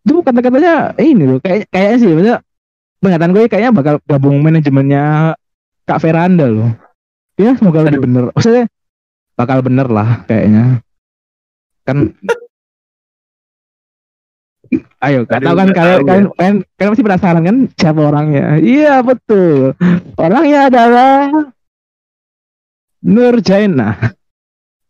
[0.07, 2.37] itu kata-katanya eh, ini loh kayak kayaknya sih maksudnya
[3.03, 5.35] penglihatan gue kayaknya bakal gabung manajemennya
[5.83, 6.71] Kak Veranda loh
[7.35, 8.71] ya semoga lebih bener maksudnya
[9.35, 10.79] bakal bener lah kayaknya
[11.83, 12.07] kan
[15.01, 18.61] Ayo, Aduh, tahu kan kalian kalian kalian pasti penasaran kan siapa orangnya?
[18.61, 19.73] Iya betul,
[20.13, 21.17] orangnya adalah
[23.01, 23.97] Nur Jaina.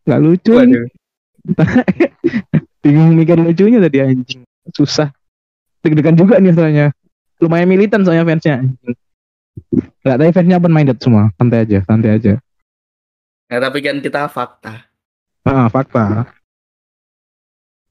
[0.03, 0.51] Nggak lucu.
[0.51, 0.98] Waduh.
[2.83, 5.11] bingung mikir lucunya tadi anjing, susah.
[5.83, 6.87] Deg-degan juga nih soalnya.
[7.39, 8.63] Lumayan militan soalnya fansnya.
[8.63, 8.95] anjing.
[10.03, 12.33] Nggak tapi fansnya open minded semua, santai aja, santai aja.
[13.49, 14.85] Ya, tapi kan kita fakta.
[15.41, 16.29] Ah, fakta.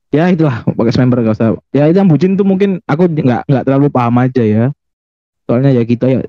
[0.09, 1.49] Ya itulah pakai member gak usah.
[1.75, 4.65] Ya itu yang bucin tuh mungkin aku nggak nggak terlalu paham aja ya.
[5.45, 6.21] Soalnya ya kita ya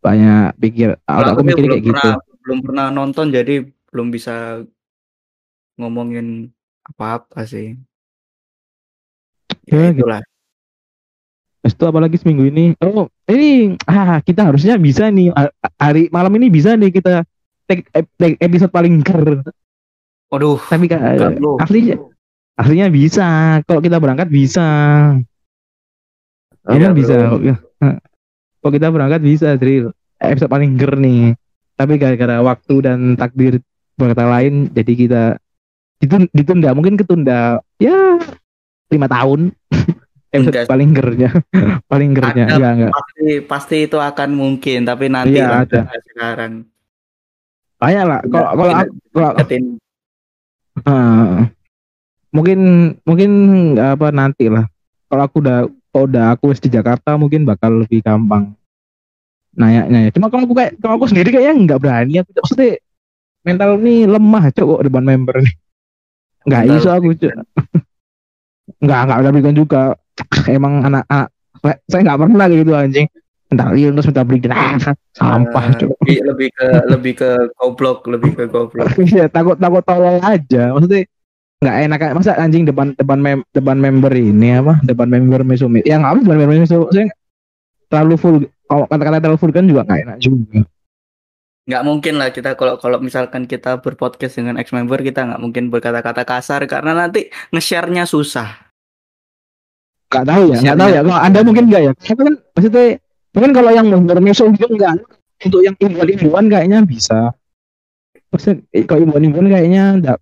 [0.00, 0.96] banyak pikir.
[1.04, 2.00] Kalau aku mikirnya belum kayak gitu.
[2.00, 3.54] pernah belum pernah nonton jadi
[3.92, 4.64] belum bisa
[5.82, 6.54] ngomongin
[6.86, 7.74] apa-apa sih.
[9.66, 10.22] Ya, Ya, itulah.
[11.62, 12.74] Terus itu apalagi seminggu ini.
[12.82, 17.22] Oh ini ah kita harusnya bisa nih ha- hari malam ini bisa nih kita
[17.70, 17.86] take,
[18.18, 19.46] take episode paling ker.
[20.32, 20.98] Waduh, Tapi kan
[21.62, 22.02] aslinya
[22.58, 23.26] aslinya bisa.
[23.62, 24.66] Kalau kita berangkat bisa.
[26.66, 27.14] Iya, bisa.
[27.14, 27.38] bro.
[28.62, 29.90] Kalau kita berangkat bisa, Drill.
[30.22, 31.34] Episode paling ger nih.
[31.74, 33.58] Tapi gara-gara waktu dan takdir
[33.98, 35.22] berkata lain, jadi kita
[36.34, 38.18] ditunda, mungkin ketunda ya
[38.90, 39.54] lima tahun.
[40.32, 40.70] Episode Enggak.
[40.72, 41.30] paling gernya,
[41.92, 42.92] paling gernya, ya enggak.
[42.96, 45.92] Pasti pasti itu akan mungkin tapi nanti lah, ada.
[46.08, 46.64] sekarang.
[47.76, 48.20] Banyak lah.
[48.24, 48.72] Kalau kalau
[49.12, 49.32] kalau.
[50.88, 51.52] Ah,
[52.32, 52.58] mungkin
[53.04, 53.30] mungkin
[53.76, 54.64] apa nanti lah.
[55.12, 58.56] Kalau aku udah kalau udah aku di Jakarta mungkin bakal lebih gampang
[59.52, 60.16] nanya-nanya.
[60.16, 62.24] Cuma kalau aku kayak kalau aku sendiri kayaknya nggak berani.
[62.24, 62.80] Aku maksudnya
[63.44, 65.54] mental nih lemah cok depan member nih.
[66.48, 67.34] Nggak Mental iso aku cok.
[68.82, 69.82] Nggak nggak ada berikan juga.
[70.46, 71.28] Emang anak-anak
[71.88, 73.06] saya nggak pernah gitu anjing.
[73.52, 74.80] Bentar iya terus minta beli ah,
[75.12, 75.90] sampah Eh, cok.
[76.08, 77.30] lebih, lebih ke lebih ke
[77.60, 78.88] goblok, lebih ke goblok.
[79.12, 80.72] Iya takut takut tolol aja.
[80.72, 81.04] Maksudnya
[81.62, 85.94] nggak enak masa anjing depan depan mem, depan member ini apa depan member mesumit ya
[86.02, 87.06] nggak apa depan member mesumit saya
[87.86, 88.36] terlalu full
[88.66, 90.66] kalau kata-kata terlalu full kan juga nggak enak juga
[91.62, 95.70] nggak mungkin lah kita kalau kalau misalkan kita berpodcast dengan ex member kita nggak mungkin
[95.70, 98.74] berkata-kata kasar karena nanti nge-share-nya susah.
[100.10, 101.00] nggak tahu ya nggak tahu ya.
[101.06, 101.92] Kalau anda mungkin nggak ya.
[102.02, 102.86] Saya kan maksudnya
[103.32, 104.92] mungkin kalau yang member mesum itu enggak
[105.46, 107.32] untuk yang ilmuwan kayaknya bisa.
[108.28, 110.18] Maksudnya eh, kalau imbon-imbon kayaknya enggak,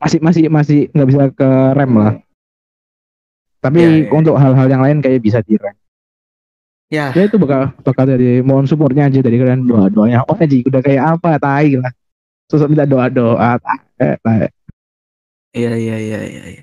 [0.00, 2.14] masih masih masih nggak bisa ke rem lah.
[3.62, 4.10] Tapi Ya, ya, ya.
[4.10, 5.76] untuk hal-hal yang lain kayak bisa di rem
[6.92, 9.64] Ya, ya itu bakal bakal dari mohon supportnya aja dari kalian.
[9.64, 11.40] Doa doanya oh aja udah kayak apa?
[11.40, 11.92] Tai lah.
[12.52, 13.56] Sosok minta doa doa
[15.56, 16.42] iya iya iya iya.
[16.52, 16.62] iya.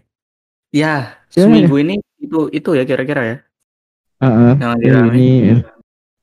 [0.69, 0.93] Ya,
[1.33, 3.37] Ya, seminggu ini itu itu ya kira-kira ya.
[4.21, 4.53] Heeh.
[4.61, 5.29] Yang lagi Ya, ini.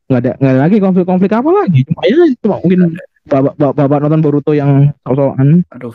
[0.06, 1.80] Nggak ada nggak ada lagi konflik-konflik apa lagi.
[1.90, 2.80] Cuma ya cuma mungkin
[3.26, 5.94] bapak bapak, nonton Boruto yang sosokan Aduh.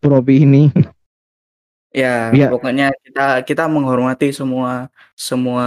[0.00, 0.72] propi ini
[1.90, 2.46] Ya, Iya.
[2.48, 4.86] pokoknya kita kita menghormati semua
[5.18, 5.66] semua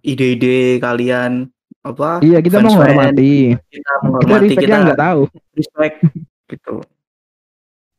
[0.00, 1.50] ide-ide kalian
[1.82, 2.18] apa?
[2.20, 5.20] iya kita fans-fans, menghormati Kita kita menghormati respectnya kita nggak tahu
[5.52, 5.96] respect
[6.46, 6.74] gitu.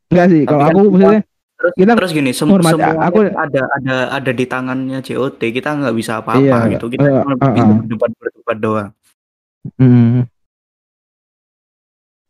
[0.07, 1.22] nggak sih Tapi kalau kan aku semua- maksudnya
[1.57, 5.41] Terus Kita terus gini, sem menghormati- semua aku- ada ada ada di tangannya JOT.
[5.41, 6.86] Kita nggak bisa apa-apa Iya, gitu.
[6.86, 7.76] Kita eh, cuma eh, bisa eh.
[7.82, 8.89] berdebat berdebat doang.
[9.76, 10.24] hmm,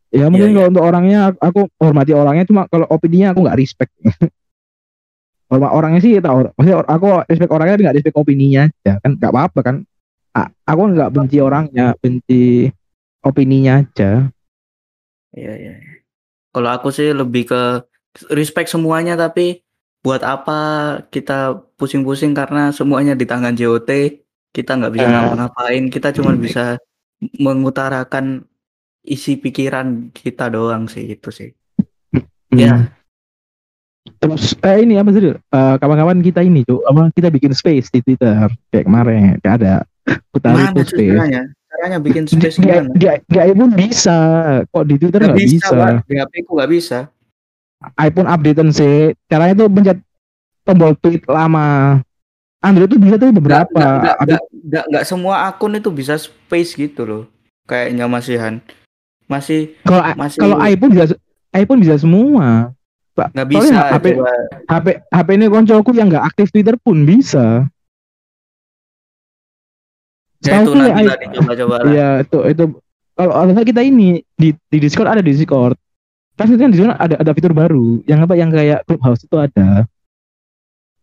[0.10, 3.92] ya mungkin Iya, kalau untuk orangnya aku hormati orangnya cuma kalau opininya aku nggak respect
[5.48, 9.32] Hormat orangnya sih tahu maksudnya aku respect orangnya tapi nggak respect opininya aja kan nggak
[9.32, 9.76] apa-apa kan
[10.36, 12.68] A- aku nggak benci orangnya benci
[13.24, 14.28] opininya aja
[15.38, 15.74] Iya, iya.
[15.78, 15.94] iya.
[16.50, 17.62] Kalau aku sih lebih ke
[18.34, 19.62] respect semuanya tapi
[20.02, 20.60] buat apa
[21.14, 23.90] kita pusing-pusing karena semuanya di tangan JOT,
[24.50, 25.12] kita nggak bisa Eh.
[25.14, 26.80] ngapa-ngapain, kita cuma bisa
[27.38, 28.46] mengutarakan
[29.06, 31.50] isi pikiran kita doang sih itu sih.
[32.50, 32.58] Hmm.
[32.58, 32.74] Ya.
[34.18, 35.36] Terus eh, ini apa sih?
[35.36, 39.74] Eh, kawan-kawan kita ini tuh apa kita bikin space di Twitter kayak kemarin kayak ada
[40.32, 41.14] putari Mana itu space.
[41.16, 41.44] caranya?
[41.68, 42.90] Caranya bikin space di, gimana?
[42.96, 44.18] di, di iPhone bisa,
[44.72, 45.76] kok di Twitter Nggak nggak bisa, bisa.
[45.76, 45.90] Pak.
[46.08, 47.00] Di HP ku nggak bisa.
[48.02, 48.96] iPhone updatean sih.
[49.30, 50.00] Caranya tuh pencet
[50.66, 52.02] tombol tweet lama.
[52.58, 54.18] Android tuh bisa tuh beberapa.
[54.66, 57.24] nggak, nggak semua akun itu bisa space gitu loh.
[57.70, 58.54] Kayaknya masihan.
[59.28, 61.06] Masih Kalau masih kalau iPhone bisa
[61.52, 62.72] iPhone bisa semua.
[63.18, 64.32] Pak, nggak soalnya bisa HP coba.
[64.70, 67.66] HP HP ini koncoku yang nggak aktif Twitter pun bisa.
[70.40, 71.90] Ya itu Setahuku nanti i- lah dicoba-coba lah.
[71.90, 72.64] Iya itu itu
[73.18, 75.74] kalau kalau kita ini di di Discord ada di Discord.
[76.38, 79.34] Kan itu kan di sana ada ada fitur baru yang apa yang kayak Clubhouse itu
[79.34, 79.90] ada.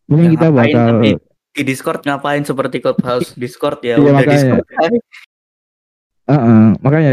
[0.07, 1.11] Mungkin Ya, kita ngapain bakal tapi
[1.51, 4.35] di Discord ngapain seperti Clubhouse Discord ya Iya, udah makanya.
[4.39, 4.65] Discord
[6.25, 7.11] Heeh, makanya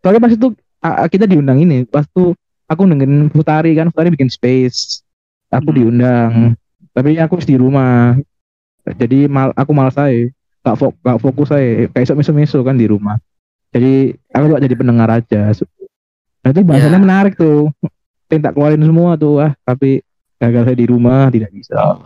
[0.00, 0.46] soalnya pas itu
[1.10, 2.32] kita diundang ini pas tuh
[2.68, 5.00] aku dengerin Putari kan Putari bikin space.
[5.48, 5.76] Aku Hmm.
[5.76, 6.32] diundang.
[6.92, 8.14] Tapi aku di rumah.
[8.84, 10.28] Jadi mal aku malas saya
[10.60, 13.16] gak, fok gak fokus saya kayak meso meso kan di rumah.
[13.68, 15.52] Jadi aku tuh jadi pendengar aja.
[16.38, 17.02] Nah itu bahasannya Ya.
[17.02, 17.68] menarik tuh.
[18.26, 19.40] Pengen tak keluarin semua tuh.
[19.40, 20.00] Ah tapi
[20.36, 22.00] gagal saya di rumah tidak bisa.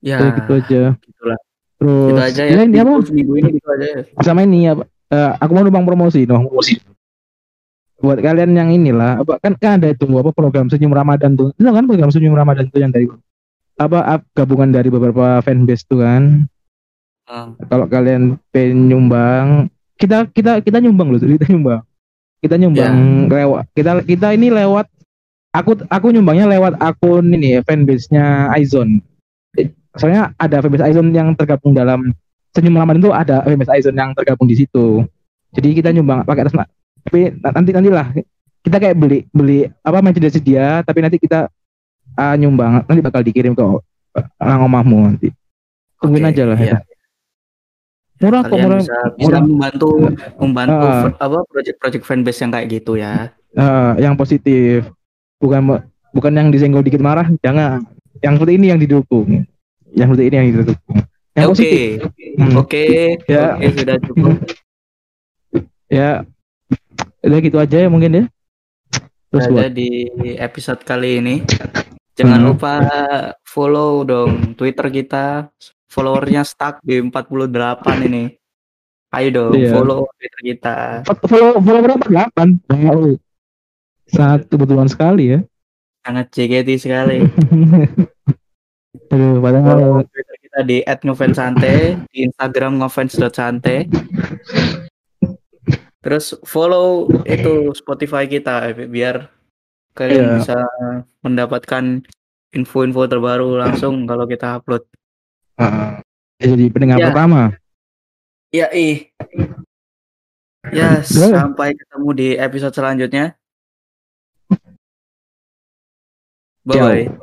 [0.00, 0.82] Ya Jadi gitu aja.
[1.00, 1.38] gitulah.
[1.76, 2.52] Terus gitu aja ya.
[2.52, 2.92] ya, ini apa?
[3.02, 4.00] Seminggu- ini gitu aja ya.
[4.22, 6.80] sama ini apa eh, aku mau numpang promosi dong promosi
[7.96, 11.52] buat kalian yang inilah apa kan kan ada itu apa program senyum Ramadan tuh.
[11.56, 13.08] Itu kan program senyum Ramadan tuh yang dari
[13.76, 16.44] apa ap- gabungan dari beberapa fanbase tuh kan?
[17.26, 17.58] Hmm.
[17.66, 19.66] kalau kalian pengen nyumbang
[19.98, 21.82] kita kita kita nyumbang loh kita nyumbang.
[22.38, 24.86] Kita nyumbang lewat kita kita ini lewat
[25.50, 29.02] aku aku nyumbangnya lewat akun ini ya fanbase-nya Aizon.
[29.58, 32.14] Eh, soalnya ada fanbase Aizon yang tergabung dalam
[32.54, 35.02] senyum Ramadan itu ada fanbase Aizon yang tergabung di situ.
[35.50, 36.54] Jadi kita nyumbang pakai atas
[37.06, 38.06] tapi na- nanti nantilah
[38.60, 41.46] kita kayak beli beli apa merchandise dia tapi nanti kita
[42.12, 42.82] ah, nyumbang.
[42.82, 43.62] Nanti bakal dikirim ke
[44.36, 45.28] orang omahmu nanti.
[45.96, 46.70] Tungguin Oke, aja lah iya.
[46.72, 46.78] ya.
[48.16, 48.80] murah kok murah.
[48.80, 49.42] bisa bisa murah.
[49.44, 49.88] membantu
[50.36, 51.02] membantu Ah.
[51.04, 53.28] f- apa project-project fanbase yang kayak gitu ya.
[53.52, 54.88] Eh, yang positif.
[55.36, 55.60] Bukan
[56.10, 57.84] bukan yang disenggol dikit marah jangan.
[58.18, 59.44] Yang seperti ini yang didukung.
[59.92, 60.96] Yang seperti ini yang didukung.
[61.30, 61.52] Yang Ya, oke.
[61.52, 61.88] positif.
[62.36, 62.54] Hmm.
[62.56, 62.84] oke
[63.26, 63.44] Ya.
[63.54, 64.34] oke sudah cukup.
[65.86, 66.10] Ya
[67.20, 68.24] udah gitu aja ya mungkin ya.
[69.28, 69.88] Terus ada buat di
[70.36, 71.34] episode kali ini.
[72.16, 72.48] Jangan Hmm.
[72.48, 72.74] lupa
[73.44, 75.52] follow dong Twitter kita.
[75.86, 78.24] Followernya stuck di 48 ini.
[79.12, 79.70] Ayo dong Iya.
[79.70, 80.76] follow Twitter kita.
[81.24, 82.04] Follow follow berapa?
[82.04, 82.48] delapan?
[82.68, 83.16] Wow.
[84.06, 85.40] sangat kebetulan sekali ya.
[86.00, 87.26] Sangat JKT sekali.
[89.12, 91.74] Aduh padahal Twitter kita di @ngofensante
[92.08, 93.90] di Instagram ngofans.sante
[96.06, 99.26] terus follow itu Spotify kita biar
[99.90, 100.34] kalian Iya.
[100.38, 100.58] bisa
[101.26, 102.06] mendapatkan
[102.54, 104.86] info-info terbaru langsung kalau kita upload.
[105.58, 105.98] Uh,
[106.38, 107.06] jadi pendengar Ya.
[107.10, 107.42] pertama.
[108.54, 109.10] Ya ih
[110.70, 111.34] ya Boleh.
[111.34, 113.34] sampai ketemu di episode selanjutnya.
[116.66, 117.18] Bye bye